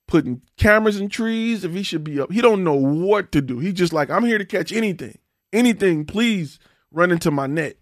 [0.06, 2.30] putting cameras in trees, if he should be up.
[2.30, 3.58] He don't know what to do.
[3.58, 5.18] He just like, I'm here to catch anything.
[5.52, 6.60] Anything, please
[6.92, 7.78] run into my net.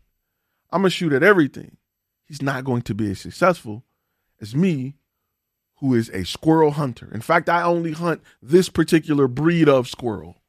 [0.70, 1.76] I'm gonna shoot at everything.
[2.24, 3.84] He's not going to be as successful
[4.40, 4.94] as me,
[5.80, 7.10] who is a squirrel hunter.
[7.12, 10.40] In fact, I only hunt this particular breed of squirrel.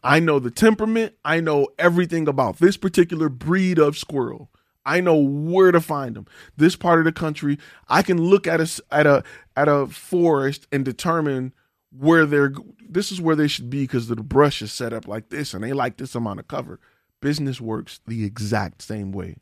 [0.00, 1.14] I know the temperament.
[1.24, 4.52] I know everything about this particular breed of squirrel.
[4.86, 6.26] I know where to find them.
[6.56, 7.58] This part of the country,
[7.88, 9.24] I can look at a at a
[9.56, 11.52] at a forest and determine
[11.90, 12.52] where they're
[12.88, 15.64] this is where they should be because the brush is set up like this and
[15.64, 16.80] they like this amount of cover.
[17.20, 19.36] Business works the exact same way.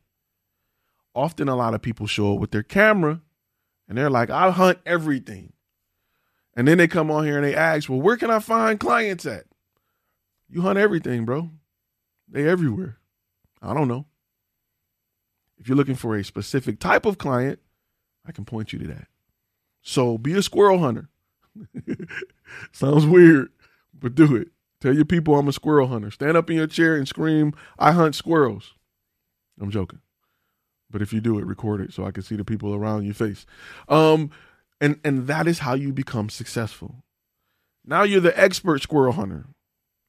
[1.15, 3.21] Often a lot of people show up with their camera
[3.89, 5.53] and they're like, I hunt everything.
[6.55, 9.27] And then they come on here and they ask, Well, where can I find clients
[9.27, 9.45] at?
[10.49, 11.51] You hunt everything, bro.
[12.29, 12.99] They everywhere.
[13.61, 14.07] I don't know.
[15.63, 17.61] If you're looking for a specific type of client,
[18.27, 19.07] I can point you to that.
[19.81, 21.09] So be a squirrel hunter.
[22.73, 23.51] Sounds weird,
[23.97, 24.49] but do it.
[24.81, 26.11] Tell your people I'm a squirrel hunter.
[26.11, 28.75] Stand up in your chair and scream, I hunt squirrels.
[29.61, 30.01] I'm joking.
[30.91, 33.15] But if you do it, record it so I can see the people around your
[33.15, 33.47] face.
[33.89, 34.33] Um,
[34.81, 37.05] and and that is how you become successful.
[37.85, 39.47] Now you're the expert squirrel hunter.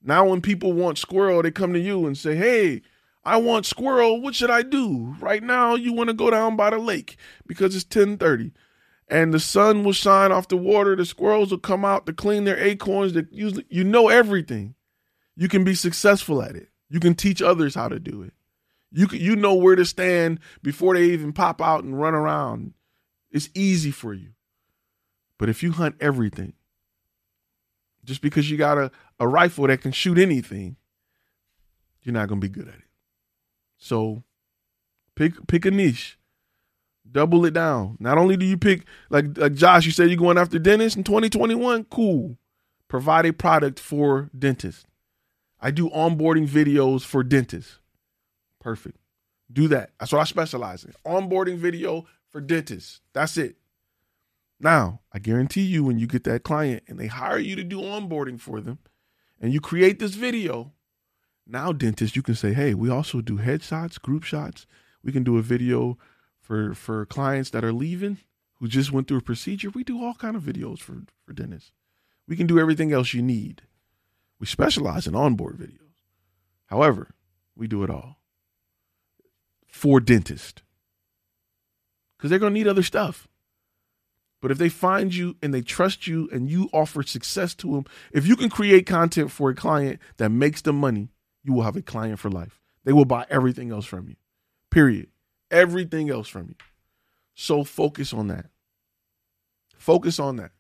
[0.02, 2.82] Now when people want squirrel, they come to you and say, "Hey,
[3.26, 4.22] I want squirrel.
[4.22, 7.76] What should I do?" Right now, you want to go down by the lake because
[7.76, 8.52] it's 10:30
[9.08, 10.96] and the sun will shine off the water.
[10.96, 13.14] The squirrels will come out to clean their acorns.
[13.14, 14.76] That you know everything.
[15.36, 16.70] You can be successful at it.
[16.90, 18.34] You can teach others how to do it.
[18.92, 22.74] You you know where to stand before they even pop out and run around.
[23.32, 24.30] It's easy for you.
[25.38, 26.54] But if you hunt everything,
[28.06, 30.78] just because you got a, a rifle that can shoot anything,
[32.04, 32.83] you're not gonna be good at it.
[33.84, 34.24] So
[35.16, 36.18] pick pick a niche
[37.12, 37.98] Double it down.
[38.00, 41.04] Not only do you pick like, like Josh, you said you're going after dentists in
[41.04, 41.84] 2021.
[41.86, 42.38] Cool.
[42.88, 44.86] Provide a product for dentists.
[45.60, 47.80] I do onboarding videos for dentists.
[48.60, 48.98] Perfect.
[49.52, 49.92] Do that.
[50.00, 50.94] That's what I specialize in.
[51.06, 53.02] Onboarding video for dentists.
[53.14, 53.58] That's it.
[54.60, 57.82] Now, I guarantee you, when you get that client and they hire you to do
[57.82, 58.80] onboarding for them,
[59.42, 60.72] and you create this video,
[61.46, 64.66] now dentists, you can say, hey, we also do headshots, group shots.
[65.04, 65.98] We can do a video
[66.40, 68.20] for for clients that are leaving
[68.56, 69.70] who just went through a procedure.
[69.70, 71.72] We do all kind of videos for for dentists.
[72.28, 73.64] We can do everything else you need.
[74.40, 75.80] We specialize in onboard videos.
[76.68, 77.14] However,
[77.56, 78.20] we do it all
[79.68, 80.62] for dentists
[82.18, 83.28] because they're going to need other stuff.
[84.42, 87.86] But if they find you and they trust you and you offer success to them,
[88.12, 91.13] if you can create content for a client that makes them money,
[91.44, 92.60] you will have a client for life.
[92.84, 94.16] They will buy everything else from you.
[94.70, 95.08] Period
[95.54, 96.56] everything else from you.
[97.36, 98.48] So focus on that.
[99.78, 100.52] Focus on that.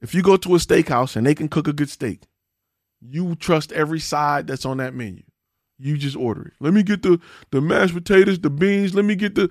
[0.00, 2.22] If you go to a steakhouse and they can cook a good steak,
[3.00, 5.22] you trust every side that's on that menu.
[5.78, 6.52] You just order it.
[6.60, 8.94] Let me get the the mashed potatoes, the beans.
[8.94, 9.50] Let me get the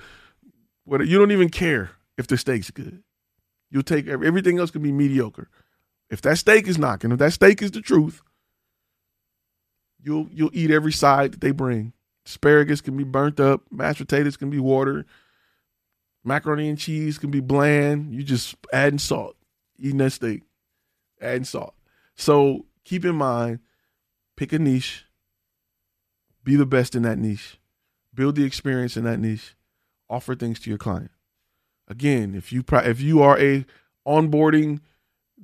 [0.86, 1.06] what.
[1.06, 3.04] You don't even care if the steak's good.
[3.70, 5.50] You'll take everything else can be mediocre.
[6.10, 8.22] If that steak is knocking, if that steak is the truth,
[10.04, 11.94] you'll you'll eat every side that they bring.
[12.26, 13.64] Asparagus can be burnt up.
[13.72, 15.06] Mashed potatoes can be watered.
[16.24, 18.14] Macaroni and cheese can be bland.
[18.14, 19.36] You just adding salt,
[19.80, 20.44] eating that steak,
[21.20, 21.74] adding salt.
[22.16, 23.60] So keep in mind,
[24.38, 25.06] pick a niche,
[26.44, 27.60] be the best in that niche,
[28.14, 29.56] build the experience in that niche,
[30.10, 31.12] offer things to your client.
[31.88, 33.66] Again, if you if you are a
[34.08, 34.80] onboarding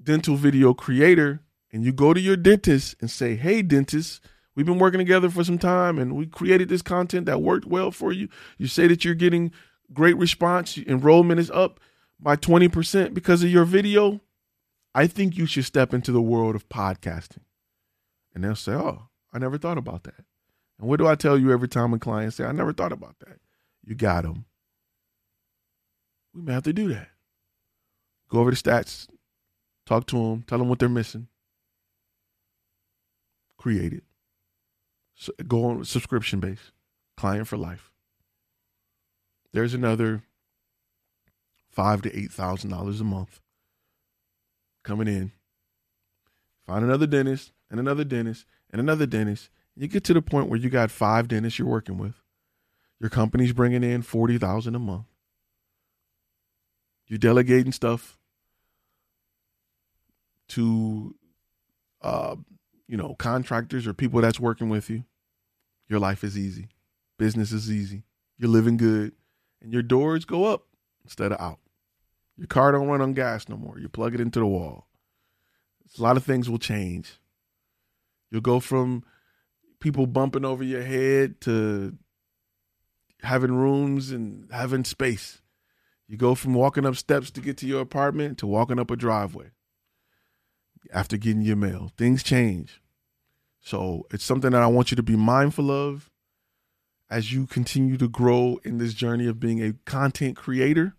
[0.01, 1.41] dental video creator
[1.71, 4.21] and you go to your dentist and say, "Hey, dentist."
[4.57, 7.91] We've been working together for some time and we created this content that worked well
[7.91, 8.27] for you.
[8.57, 9.51] You say that you're getting
[9.93, 11.79] great response, enrollment is up
[12.19, 14.19] by 20% because of your video.
[14.95, 17.43] I think you should step into the world of podcasting.
[18.33, 20.25] And they'll say, Oh, I never thought about that.
[20.79, 23.19] And what do I tell you every time a client say, I never thought about
[23.19, 23.37] that?
[23.85, 24.45] You got them.
[26.33, 27.09] We may have to do that.
[28.29, 29.07] Go over the stats,
[29.85, 31.27] talk to them, tell them what they're missing,
[33.59, 34.03] create it
[35.47, 36.71] go on subscription base,
[37.15, 37.91] client for life.
[39.53, 40.23] There's another
[41.69, 43.41] five to eight thousand dollars a month
[44.83, 45.31] coming in.
[46.65, 49.49] Find another dentist and another dentist and another dentist.
[49.75, 52.15] You get to the point where you got five dentists you're working with.
[52.99, 55.05] Your company's bringing in forty thousand a month.
[57.07, 58.17] You're delegating stuff
[60.49, 61.15] to
[62.01, 62.35] uh,
[62.87, 65.03] you know, contractors or people that's working with you,
[65.89, 66.69] your life is easy.
[67.17, 68.03] Business is easy.
[68.37, 69.13] You're living good.
[69.61, 70.67] And your doors go up
[71.03, 71.59] instead of out.
[72.37, 73.79] Your car don't run on gas no more.
[73.79, 74.87] You plug it into the wall.
[75.97, 77.19] A lot of things will change.
[78.29, 79.03] You'll go from
[79.79, 81.97] people bumping over your head to
[83.21, 85.41] having rooms and having space.
[86.07, 88.95] You go from walking up steps to get to your apartment to walking up a
[88.95, 89.51] driveway
[90.93, 91.91] after getting your mail.
[91.97, 92.81] Things change.
[93.59, 96.09] So it's something that I want you to be mindful of
[97.09, 100.93] as you continue to grow in this journey of being a content creator.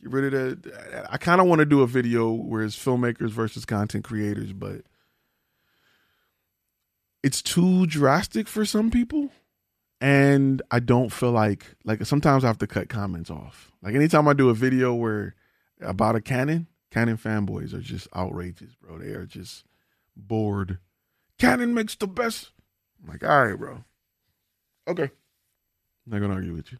[0.00, 1.06] Get rid of the.
[1.10, 4.82] I kind of want to do a video where it's filmmakers versus content creators, but
[7.22, 9.30] it's too drastic for some people.
[10.00, 13.72] And I don't feel like like sometimes I have to cut comments off.
[13.82, 15.34] Like anytime I do a video where
[15.80, 18.98] about a Canon, Canon fanboys are just outrageous, bro.
[18.98, 19.64] They are just
[20.16, 20.78] bored.
[21.38, 22.50] Canon makes the best.
[23.02, 23.84] I'm like, all right, bro.
[24.86, 25.04] Okay.
[25.04, 26.78] I'm not gonna argue with you.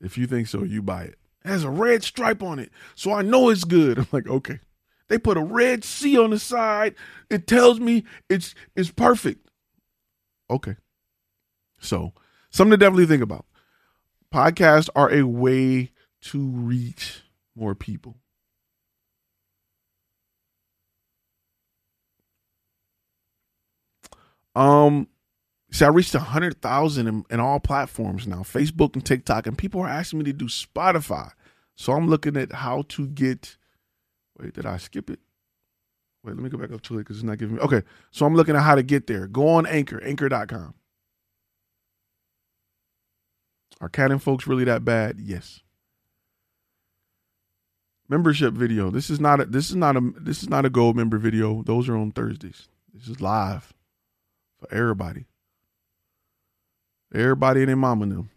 [0.00, 1.18] If you think so, you buy it.
[1.44, 3.98] It has a red stripe on it, so I know it's good.
[3.98, 4.60] I'm like, okay.
[5.08, 6.94] They put a red C on the side.
[7.30, 9.48] It tells me it's it's perfect.
[10.50, 10.76] Okay.
[11.78, 12.12] So,
[12.50, 13.46] something to definitely think about.
[14.32, 17.22] Podcasts are a way to reach
[17.54, 18.16] more people.
[24.54, 25.08] Um,
[25.70, 29.58] see, I reached a hundred thousand in, in all platforms now, Facebook and TikTok, and
[29.58, 31.30] people are asking me to do Spotify.
[31.76, 33.56] So I'm looking at how to get.
[34.38, 35.20] Wait, did I skip it?
[36.24, 37.60] Wait, let me go back up to it because it's not giving me.
[37.60, 39.26] Okay, so I'm looking at how to get there.
[39.26, 40.74] Go on Anchor, Anchor.com.
[43.80, 45.18] Are Canon folks really that bad?
[45.20, 45.60] Yes.
[48.08, 48.90] Membership video.
[48.90, 51.62] This is not a this is not a this is not a gold member video.
[51.62, 52.68] Those are on Thursdays.
[52.92, 53.73] This is live
[54.64, 55.26] for everybody.
[57.14, 58.30] Everybody and their mama them.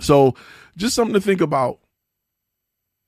[0.00, 0.34] So
[0.76, 1.78] just something to think about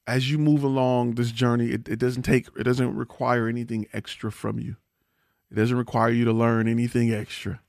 [0.06, 1.70] as you move along this journey.
[1.70, 4.76] It, it doesn't take it doesn't require anything extra from you.
[5.50, 7.60] It doesn't require you to learn anything extra.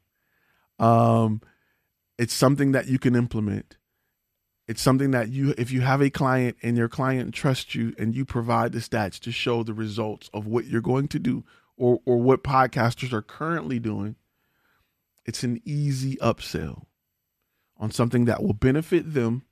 [0.79, 1.41] Um
[2.17, 3.77] it's something that you can implement.
[4.67, 8.15] It's something that you, if you have a client and your client trusts you and
[8.15, 11.43] you provide the stats to show the results of what you're going to do
[11.75, 14.15] or, or what podcasters are currently doing,
[15.25, 16.85] it's an easy upsell
[17.77, 19.43] on something that will benefit them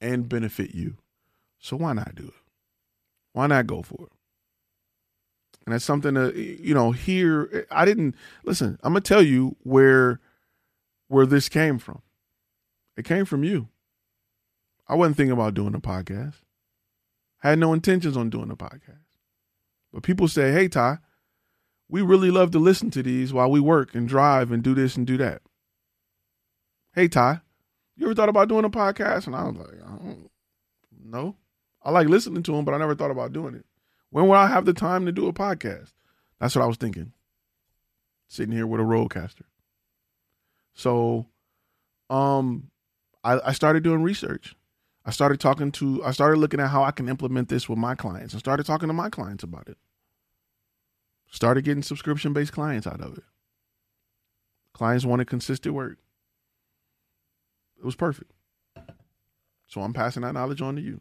[0.00, 0.96] and benefit you.
[1.58, 2.34] So why not do it?
[3.32, 4.12] Why not go for it?
[5.64, 8.14] And that's something that, you know, here, I didn't,
[8.44, 10.20] listen, I'm going to tell you where
[11.08, 12.02] where this came from.
[12.96, 13.68] It came from you.
[14.88, 16.34] I wasn't thinking about doing a podcast.
[17.42, 19.04] I had no intentions on doing a podcast.
[19.92, 20.98] But people say, hey, Ty,
[21.88, 24.96] we really love to listen to these while we work and drive and do this
[24.96, 25.42] and do that.
[26.92, 27.40] Hey, Ty,
[27.96, 29.26] you ever thought about doing a podcast?
[29.26, 30.14] And I was like, I
[31.10, 31.36] don't.
[31.82, 33.64] I like listening to them, but I never thought about doing it.
[34.10, 35.92] When will I have the time to do a podcast?
[36.40, 37.12] That's what I was thinking.
[38.28, 39.42] Sitting here with a RodeCaster.
[40.74, 41.26] So
[42.10, 42.70] um
[43.22, 44.54] I, I started doing research.
[45.04, 47.94] I started talking to I started looking at how I can implement this with my
[47.94, 48.34] clients.
[48.34, 49.78] I started talking to my clients about it.
[51.30, 53.24] Started getting subscription based clients out of it.
[54.72, 55.98] Clients wanted consistent work.
[57.78, 58.32] It was perfect.
[59.66, 61.00] So I'm passing that knowledge on to you.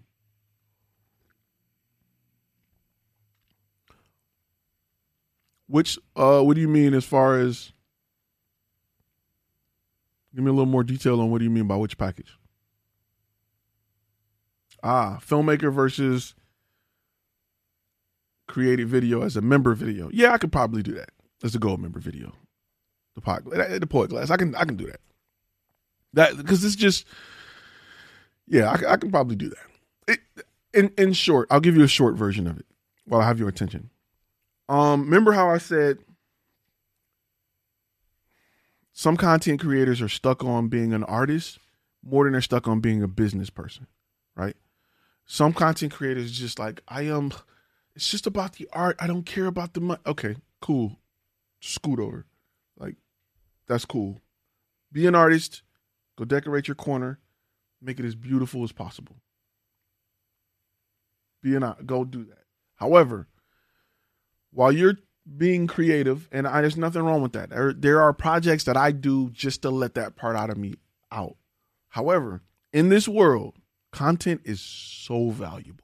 [5.67, 7.71] Which uh what do you mean as far as
[10.35, 12.37] Give me a little more detail on what do you mean by which package?
[14.83, 16.35] Ah, filmmaker versus
[18.47, 20.09] creative video as a member video.
[20.11, 21.09] Yeah, I could probably do that
[21.43, 22.33] as a gold member video.
[23.15, 24.29] The pot, the poet glass.
[24.29, 24.99] I can I can do that.
[26.13, 27.05] That because it's just
[28.47, 30.13] yeah, I, I, can probably do that.
[30.13, 30.19] It,
[30.73, 32.65] in in short, I'll give you a short version of it
[33.05, 33.89] while I have your attention.
[34.67, 35.99] Um, remember how I said
[38.91, 41.59] some content creators are stuck on being an artist
[42.03, 43.87] more than they're stuck on being a business person,
[44.35, 44.55] right?
[45.25, 47.31] Some content creators just like I am.
[47.95, 48.97] It's just about the art.
[48.99, 50.01] I don't care about the money.
[50.05, 50.99] Okay, cool.
[51.61, 52.25] Scoot over,
[52.77, 52.95] like
[53.67, 54.21] that's cool.
[54.91, 55.63] Be an artist.
[56.17, 57.19] Go decorate your corner.
[57.81, 59.15] Make it as beautiful as possible.
[61.41, 62.43] Be an go do that.
[62.75, 63.27] However,
[64.51, 64.97] while you're
[65.37, 67.49] being creative, and I, there's nothing wrong with that.
[67.49, 70.75] There, there are projects that I do just to let that part out of me
[71.11, 71.35] out.
[71.89, 72.41] However,
[72.71, 73.55] in this world,
[73.91, 75.83] content is so valuable.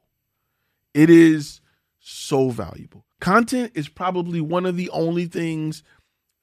[0.93, 1.61] It is
[2.01, 3.05] so valuable.
[3.19, 5.83] Content is probably one of the only things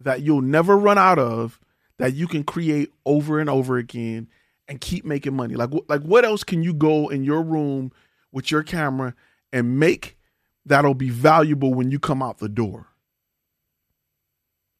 [0.00, 1.60] that you'll never run out of
[1.98, 4.28] that you can create over and over again
[4.68, 5.56] and keep making money.
[5.56, 7.90] Like like what else can you go in your room
[8.30, 9.14] with your camera
[9.52, 10.16] and make
[10.64, 12.86] that'll be valuable when you come out the door?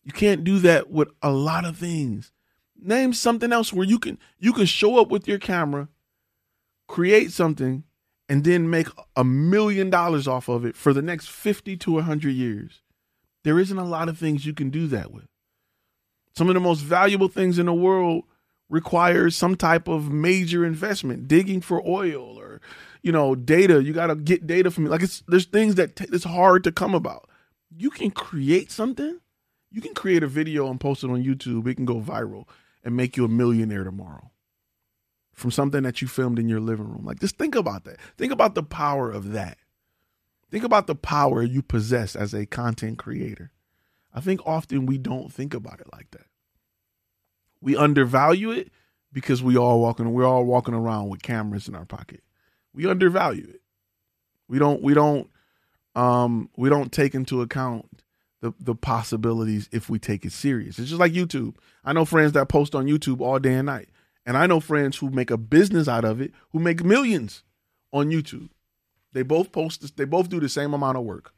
[0.04, 2.32] You can't do that with a lot of things.
[2.80, 5.88] Name something else where you can you can show up with your camera,
[6.86, 7.82] create something,
[8.28, 12.30] and then make a million dollars off of it for the next 50 to 100
[12.30, 12.82] years.
[13.44, 15.26] There isn't a lot of things you can do that with.
[16.36, 18.24] Some of the most valuable things in the world
[18.68, 22.60] requires some type of major investment, digging for oil or
[23.02, 23.82] you know, data.
[23.82, 24.90] You got to get data from me.
[24.90, 27.28] like it's there's things that t- it's hard to come about.
[27.76, 29.20] You can create something.
[29.70, 31.66] You can create a video and post it on YouTube.
[31.68, 32.46] It can go viral
[32.82, 34.30] and make you a millionaire tomorrow
[35.38, 37.04] from something that you filmed in your living room.
[37.04, 37.98] Like just think about that.
[38.16, 39.58] Think about the power of that.
[40.50, 43.52] Think about the power you possess as a content creator.
[44.12, 46.26] I think often we don't think about it like that.
[47.60, 48.70] We undervalue it
[49.12, 52.22] because we all walking we're all walking around with cameras in our pocket.
[52.74, 53.60] We undervalue it.
[54.48, 55.30] We don't we don't
[55.94, 58.02] um we don't take into account
[58.40, 60.78] the the possibilities if we take it serious.
[60.78, 61.56] It's just like YouTube.
[61.84, 63.88] I know friends that post on YouTube all day and night.
[64.28, 67.44] And I know friends who make a business out of it who make millions
[67.94, 68.50] on YouTube.
[69.14, 71.32] They both post they both do the same amount of work.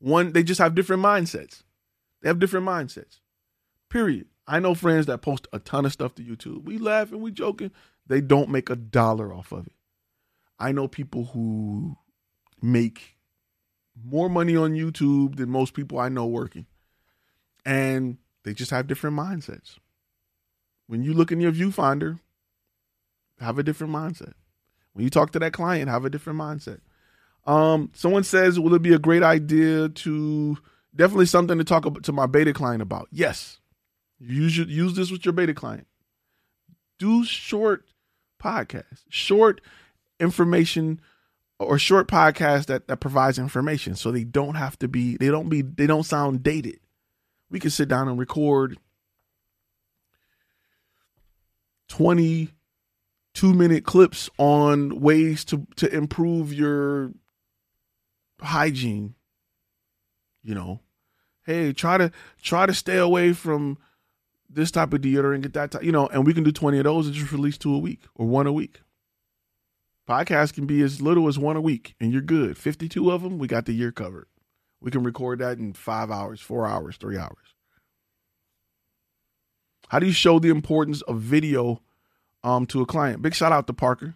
[0.00, 1.62] One they just have different mindsets.
[2.20, 3.20] They have different mindsets.
[3.88, 4.26] Period.
[4.48, 6.64] I know friends that post a ton of stuff to YouTube.
[6.64, 7.70] We laugh and we joking.
[8.08, 9.74] They don't make a dollar off of it.
[10.58, 11.96] I know people who
[12.60, 13.18] make
[14.04, 16.66] more money on YouTube than most people I know working.
[17.64, 19.76] And they just have different mindsets.
[20.88, 22.18] When you look in your viewfinder,
[23.40, 24.34] have a different mindset.
[24.92, 26.80] When you talk to that client, have a different mindset.
[27.44, 30.58] Um, someone says, will it be a great idea to
[30.94, 33.08] definitely something to talk to my beta client about?
[33.10, 33.58] Yes.
[34.18, 35.86] You should use this with your beta client.
[36.98, 37.84] Do short
[38.40, 39.60] podcasts, short
[40.20, 41.00] information
[41.58, 45.48] or short podcasts that, that provides information so they don't have to be they don't
[45.48, 46.78] be they don't sound dated.
[47.50, 48.78] We can sit down and record
[51.88, 52.48] 20
[53.34, 57.12] two minute clips on ways to to improve your
[58.40, 59.14] hygiene
[60.42, 60.80] you know
[61.44, 62.10] hey try to
[62.42, 63.78] try to stay away from
[64.54, 66.84] this type of deodorant, get that type, you know, and we can do 20 of
[66.84, 68.80] those and just release two a week or one a week.
[70.08, 72.58] Podcast can be as little as one a week and you're good.
[72.58, 74.26] 52 of them, we got the year covered.
[74.80, 77.54] We can record that in five hours, four hours, three hours.
[79.88, 81.80] How do you show the importance of video
[82.44, 83.22] um, to a client?
[83.22, 84.14] Big shout out to Parker.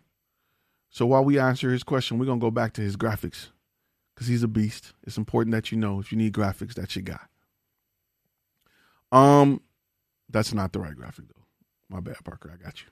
[0.91, 3.49] So while we answer his question, we're to go back to his graphics
[4.14, 4.95] because he's a beast.
[5.05, 7.20] It's important that you know if you need graphics, that's your guy.
[9.12, 9.61] Um,
[10.31, 11.45] that's not the right graphic though.
[11.89, 12.53] My bad, Parker.
[12.53, 12.89] I got you.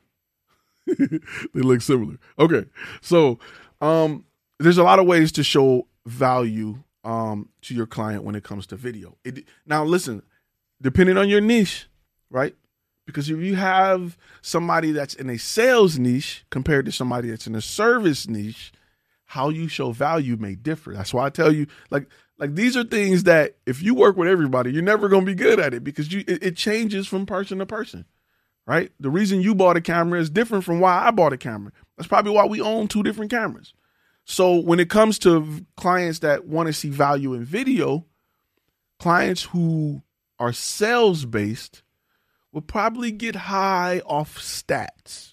[1.54, 2.18] they look similar.
[2.38, 2.66] Okay.
[3.00, 3.38] So
[3.80, 4.24] um
[4.58, 8.66] there's a lot of ways to show value um to your client when it comes
[8.68, 9.16] to video.
[9.24, 10.22] It, now listen,
[10.80, 11.88] depending on your niche,
[12.30, 12.54] right?
[13.06, 17.54] Because if you have somebody that's in a sales niche compared to somebody that's in
[17.54, 18.72] a service niche,
[19.26, 20.94] how you show value may differ.
[20.94, 24.28] That's why I tell you, like, like these are things that if you work with
[24.28, 27.26] everybody, you're never going to be good at it because you it, it, changes from
[27.26, 28.06] person to person.
[28.66, 28.90] Right?
[28.98, 31.72] The reason you bought a camera is different from why I bought a camera.
[31.96, 33.74] That's probably why we own two different cameras.
[34.24, 38.06] So when it comes to clients that want to see value in video,
[38.98, 40.02] clients who
[40.38, 41.82] are sales based
[42.54, 45.32] will probably get high off stats.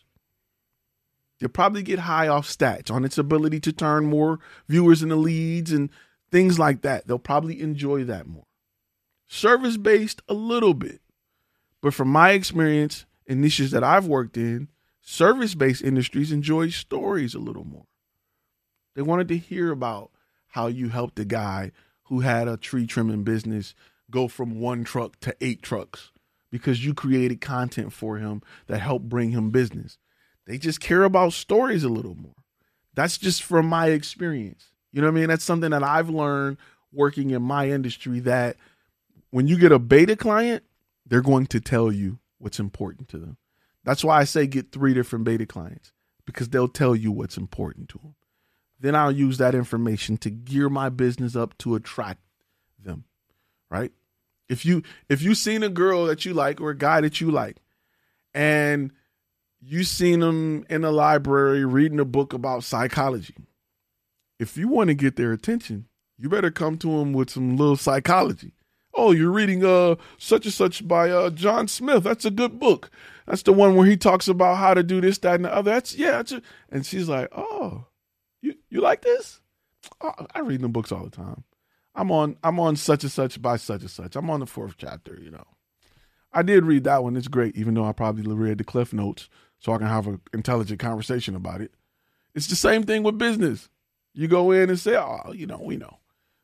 [1.39, 5.71] They'll probably get high off stats on its ability to turn more viewers into leads
[5.71, 5.91] and
[6.31, 7.05] things like that.
[7.05, 8.47] They'll probably enjoy that more.
[9.27, 10.99] Service based, a little bit.
[11.79, 14.69] But from my experience in niches that I've worked in,
[15.01, 17.85] service based industries enjoy stories a little more.
[18.95, 20.09] They wanted to hear about
[20.47, 21.71] how you helped a guy
[22.05, 23.75] who had a tree trimming business
[24.09, 26.11] go from one truck to eight trucks
[26.51, 29.97] because you created content for him that helped bring him business.
[30.45, 32.35] They just care about stories a little more.
[32.93, 34.65] That's just from my experience.
[34.91, 35.29] You know what I mean?
[35.29, 36.57] That's something that I've learned
[36.91, 38.57] working in my industry that
[39.29, 40.63] when you get a beta client,
[41.05, 43.37] they're going to tell you what's important to them.
[43.83, 45.93] That's why I say get three different beta clients
[46.25, 48.15] because they'll tell you what's important to them.
[48.79, 52.21] Then I'll use that information to gear my business up to attract
[52.77, 53.05] them.
[53.69, 53.91] Right?
[54.51, 57.31] If you if you seen a girl that you like or a guy that you
[57.31, 57.57] like
[58.33, 58.91] and
[59.61, 63.35] you seen them in a library reading a book about psychology
[64.41, 65.85] if you want to get their attention,
[66.17, 68.53] you better come to them with some little psychology.
[68.91, 72.03] Oh, you're reading uh such and such by uh John Smith.
[72.03, 72.89] That's a good book.
[73.27, 75.71] That's the one where he talks about how to do this, that, and the other.
[75.71, 76.23] That's yeah.
[76.23, 76.33] That's
[76.71, 77.85] and she's like, oh,
[78.41, 79.39] you you like this?
[80.01, 81.43] Oh, I read the books all the time.
[81.93, 84.15] I'm on I'm on such and such by such and such.
[84.15, 85.17] I'm on the fourth chapter.
[85.21, 85.45] You know,
[86.31, 87.17] I did read that one.
[87.17, 89.29] It's great, even though I probably read the cliff notes
[89.59, 91.73] so I can have an intelligent conversation about it.
[92.33, 93.69] It's the same thing with business.
[94.13, 95.99] You go in and say, oh, you know, we know.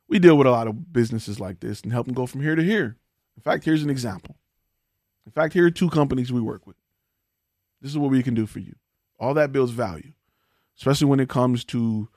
[0.08, 2.54] We deal with a lot of businesses like this and help them go from here
[2.54, 2.96] to here.
[3.36, 4.36] In fact, here's an example.
[5.26, 6.76] In fact, here are two companies we work with.
[7.80, 8.74] This is what we can do for you.
[9.20, 10.12] All that builds value,
[10.78, 12.08] especially when it comes to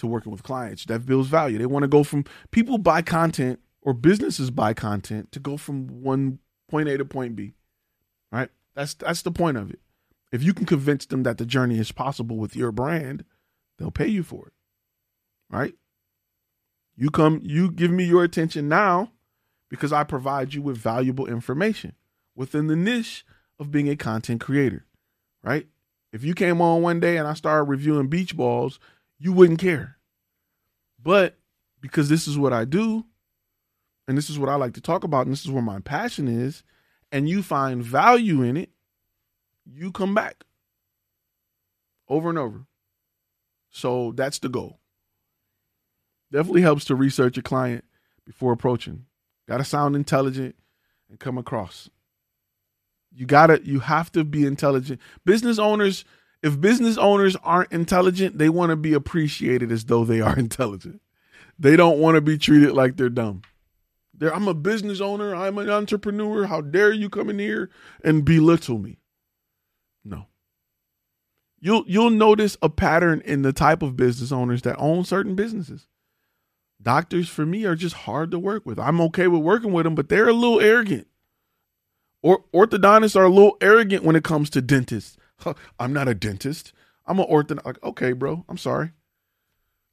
[0.00, 0.84] to working with clients.
[0.86, 1.58] That builds value.
[1.58, 6.02] They want to go from people buy content or businesses buy content to go from
[6.02, 6.38] one
[6.68, 7.54] point A to point B.
[8.32, 8.50] Right?
[8.74, 9.80] That's that's the point of it.
[10.32, 13.24] If you can convince them that the journey is possible with your brand,
[13.78, 14.52] they'll pay you for it.
[15.48, 15.74] Right?
[16.96, 19.12] You come you give me your attention now
[19.68, 21.94] because I provide you with valuable information
[22.36, 23.24] within the niche
[23.58, 24.86] of being a content creator.
[25.42, 25.66] Right?
[26.12, 28.80] If you came on one day and I started reviewing beach balls,
[29.20, 29.98] you wouldn't care.
[31.00, 31.38] But
[31.80, 33.04] because this is what I do,
[34.08, 36.26] and this is what I like to talk about, and this is where my passion
[36.26, 36.64] is,
[37.12, 38.70] and you find value in it,
[39.64, 40.44] you come back
[42.08, 42.66] over and over.
[43.70, 44.80] So that's the goal.
[46.32, 47.84] Definitely helps to research a client
[48.24, 49.06] before approaching.
[49.48, 50.56] Got to sound intelligent
[51.08, 51.90] and come across.
[53.12, 55.00] You got to you have to be intelligent.
[55.24, 56.04] Business owners,
[56.42, 61.00] if business owners aren't intelligent, they want to be appreciated as though they are intelligent.
[61.58, 63.42] They don't want to be treated like they're dumb.
[64.14, 66.46] They're, I'm a business owner, I'm an entrepreneur.
[66.46, 67.70] How dare you come in here
[68.04, 68.98] and belittle me?
[70.04, 70.26] No.
[71.58, 75.86] You'll you'll notice a pattern in the type of business owners that own certain businesses.
[76.82, 78.78] Doctors for me are just hard to work with.
[78.78, 81.06] I'm okay with working with them, but they're a little arrogant.
[82.22, 85.16] Or orthodontists are a little arrogant when it comes to dentists.
[85.40, 86.72] Huh, I'm not a dentist.
[87.06, 87.66] I'm an orthodontist.
[87.66, 88.92] Like, okay, bro, I'm sorry.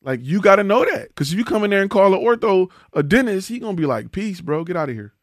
[0.01, 2.23] Like you got to know that because if you come in there and call an
[2.23, 5.13] ortho a dentist, he gonna be like, "Peace, bro, get out of here."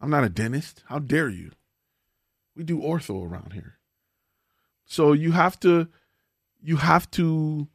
[0.00, 0.82] I'm not a dentist.
[0.86, 1.52] How dare you?
[2.56, 3.78] We do ortho around here.
[4.84, 5.88] So you have to,
[6.60, 7.68] you have to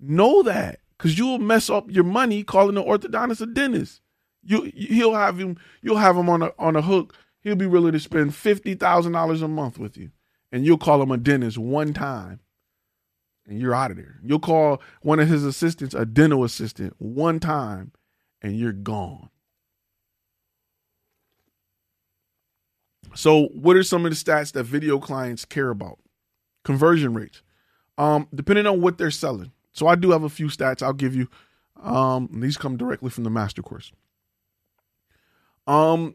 [0.00, 4.00] know that because you'll mess up your money calling an orthodontist a dentist.
[4.42, 7.14] You he'll have him you'll have him on a on a hook.
[7.40, 10.10] He'll be willing to spend fifty thousand dollars a month with you,
[10.52, 12.40] and you'll call him a dentist one time,
[13.46, 14.18] and you're out of there.
[14.22, 17.92] You'll call one of his assistants a dental assistant one time,
[18.42, 19.30] and you're gone.
[23.14, 25.98] So, what are some of the stats that video clients care about?
[26.64, 27.42] Conversion rates.
[27.96, 29.52] Um, depending on what they're selling.
[29.76, 31.28] So I do have a few stats I'll give you.
[31.82, 33.92] Um, these come directly from the master course.
[35.66, 36.14] Um,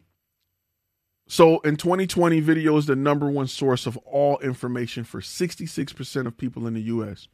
[1.31, 6.35] so in 2020, video is the number one source of all information for 66% of
[6.35, 7.29] people in the US.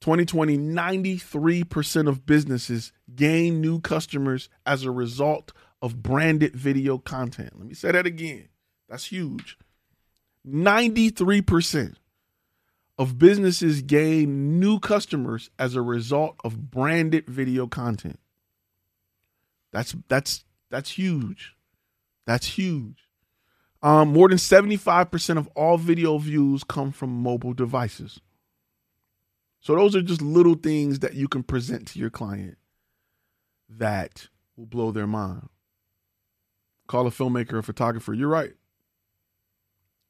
[0.00, 7.56] 2020, 93% of businesses gain new customers as a result of branded video content.
[7.56, 8.48] Let me say that again.
[8.88, 9.56] That's huge.
[10.44, 11.94] 93%
[12.98, 18.18] of businesses gain new customers as a result of branded video content.
[19.70, 21.55] That's that's that's huge.
[22.26, 23.08] That's huge.
[23.82, 28.20] Um, more than 75% of all video views come from mobile devices.
[29.60, 32.56] So those are just little things that you can present to your client
[33.68, 35.48] that will blow their mind.
[36.86, 38.14] Call a filmmaker or photographer.
[38.14, 38.54] You're right.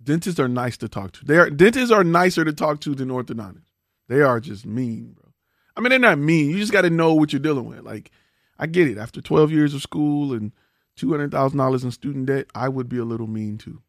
[0.03, 1.25] Dentists are nice to talk to.
[1.25, 3.73] They are dentists are nicer to talk to than orthodontists.
[4.09, 5.33] They are just mean, bro.
[5.75, 6.51] I mean, they're not mean.
[6.51, 7.81] You just got to know what you're dealing with.
[7.81, 8.11] Like,
[8.59, 8.99] I get it.
[8.99, 10.53] After 12 years of school and
[10.97, 13.83] two hundred thousand dollars in student debt, I would be a little mean too.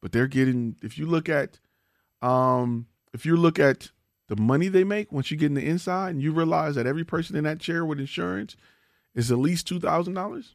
[0.00, 0.76] But they're getting.
[0.82, 1.58] If you look at,
[2.22, 3.90] um, if you look at
[4.28, 7.04] the money they make once you get in the inside, and you realize that every
[7.04, 8.56] person in that chair with insurance
[9.14, 10.54] is at least two thousand dollars,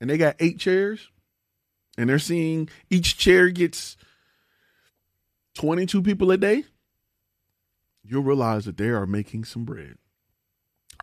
[0.00, 1.10] and they got eight chairs,
[1.98, 3.96] and they're seeing each chair gets
[5.54, 6.64] 22 people a day,
[8.02, 9.96] you'll realize that they are making some bread.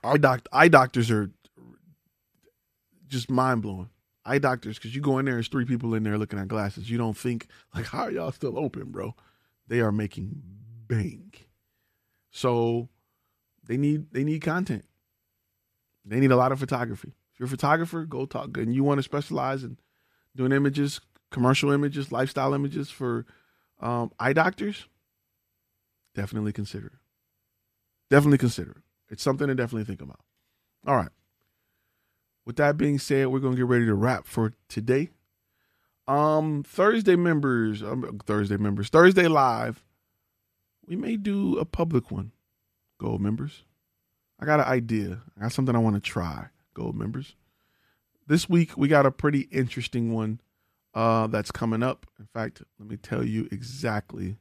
[0.03, 1.31] Our doc- eye doctors are
[3.11, 3.89] just mind blowing.
[4.25, 6.89] Eye doctors, because you go in there, there's three people in there looking at glasses.
[6.89, 9.15] You don't think like, how are y'all still open, bro?
[9.67, 10.41] They are making
[10.87, 11.49] bank.
[12.29, 12.89] So
[13.63, 14.85] they need they need content.
[16.05, 17.13] They need a lot of photography.
[17.33, 18.57] If you're a photographer, go talk.
[18.57, 19.77] And you want to specialize in
[20.35, 21.01] doing images,
[21.31, 23.25] commercial images, lifestyle images for
[23.79, 24.85] um, eye doctors,
[26.15, 26.99] definitely consider it.
[28.09, 28.83] Definitely consider it.
[29.09, 30.19] It's something to definitely think about.
[30.85, 31.09] All right.
[32.45, 35.09] With that being said, we're gonna get ready to wrap for today.
[36.07, 39.83] Um, Thursday members, um, Thursday members, Thursday live.
[40.85, 42.31] We may do a public one.
[42.97, 43.63] Gold members.
[44.39, 45.21] I got an idea.
[45.37, 46.47] I got something I want to try.
[46.73, 47.35] Gold members
[48.31, 50.39] this week we got a pretty interesting one
[50.93, 52.05] uh, that's coming up.
[52.17, 54.37] In fact, let me tell you exactly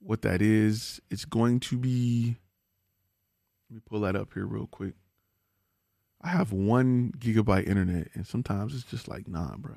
[0.00, 1.00] what that is.
[1.08, 2.36] It's going to be.
[3.70, 4.94] Let me pull that up here real quick.
[6.20, 9.76] I have one gigabyte internet, and sometimes it's just like, nah, bro.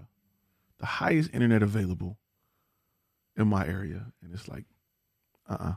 [0.79, 2.17] The highest internet available
[3.37, 4.65] in my area, and it's like,
[5.49, 5.73] uh uh-uh.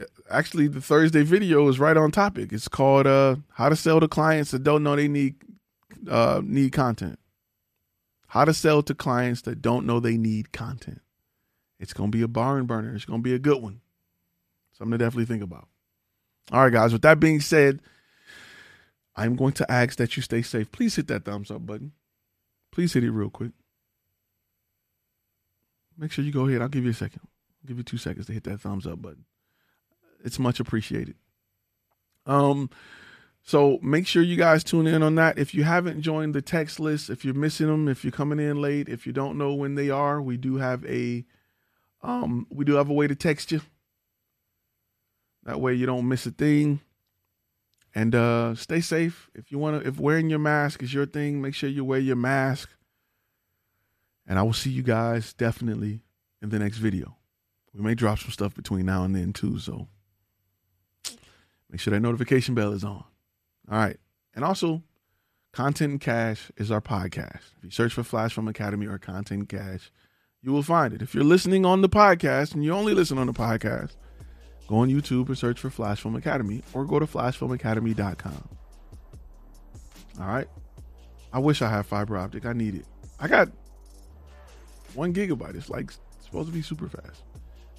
[0.00, 2.52] uh actually the Thursday video is right on topic.
[2.52, 5.36] It's called uh, "How to Sell to Clients That Don't Know They Need
[6.10, 7.18] uh, Need Content."
[8.28, 11.00] How to sell to clients that don't know they need content.
[11.78, 12.94] It's gonna be a barn burner.
[12.94, 13.80] It's gonna be a good one.
[14.72, 15.68] Something to definitely think about.
[16.52, 16.92] All right, guys.
[16.92, 17.80] With that being said,
[19.16, 20.70] I'm going to ask that you stay safe.
[20.70, 21.92] Please hit that thumbs up button.
[22.70, 23.52] Please hit it real quick.
[25.96, 26.60] Make sure you go ahead.
[26.60, 27.22] I'll give you a second.
[27.24, 29.24] I'll give you two seconds to hit that thumbs up button.
[30.22, 31.14] It's much appreciated.
[32.26, 32.68] Um,
[33.42, 35.38] so make sure you guys tune in on that.
[35.38, 38.60] If you haven't joined the text list, if you're missing them, if you're coming in
[38.60, 41.24] late, if you don't know when they are, we do have a
[42.02, 43.60] um we do have a way to text you.
[45.44, 46.80] That way you don't miss a thing.
[47.96, 49.30] And uh stay safe.
[49.34, 51.98] If you want to if wearing your mask is your thing, make sure you wear
[51.98, 52.68] your mask.
[54.26, 56.02] And I will see you guys definitely
[56.42, 57.16] in the next video.
[57.72, 59.88] We may drop some stuff between now and then too, so
[61.70, 63.02] make sure that notification bell is on.
[63.70, 63.96] All right.
[64.34, 64.82] And also,
[65.54, 67.54] Content and Cash is our podcast.
[67.56, 69.90] If you search for Flash Film Academy or Content Cash,
[70.42, 71.00] you will find it.
[71.00, 73.96] If you're listening on the podcast and you only listen on the podcast,
[74.66, 78.48] go on YouTube and search for Flash Film Academy or go to flashfilmacademy.com.
[80.20, 80.48] All right.
[81.32, 82.46] I wish I had fiber optic.
[82.46, 82.86] I need it.
[83.20, 83.48] I got
[84.94, 85.54] one gigabyte.
[85.54, 85.84] It's like
[86.16, 87.22] it's supposed to be super fast.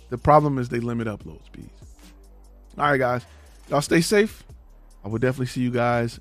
[0.09, 1.69] The problem is they limit upload speeds.
[2.77, 3.25] All right, guys.
[3.69, 4.43] Y'all stay safe.
[5.03, 6.19] I will definitely see you guys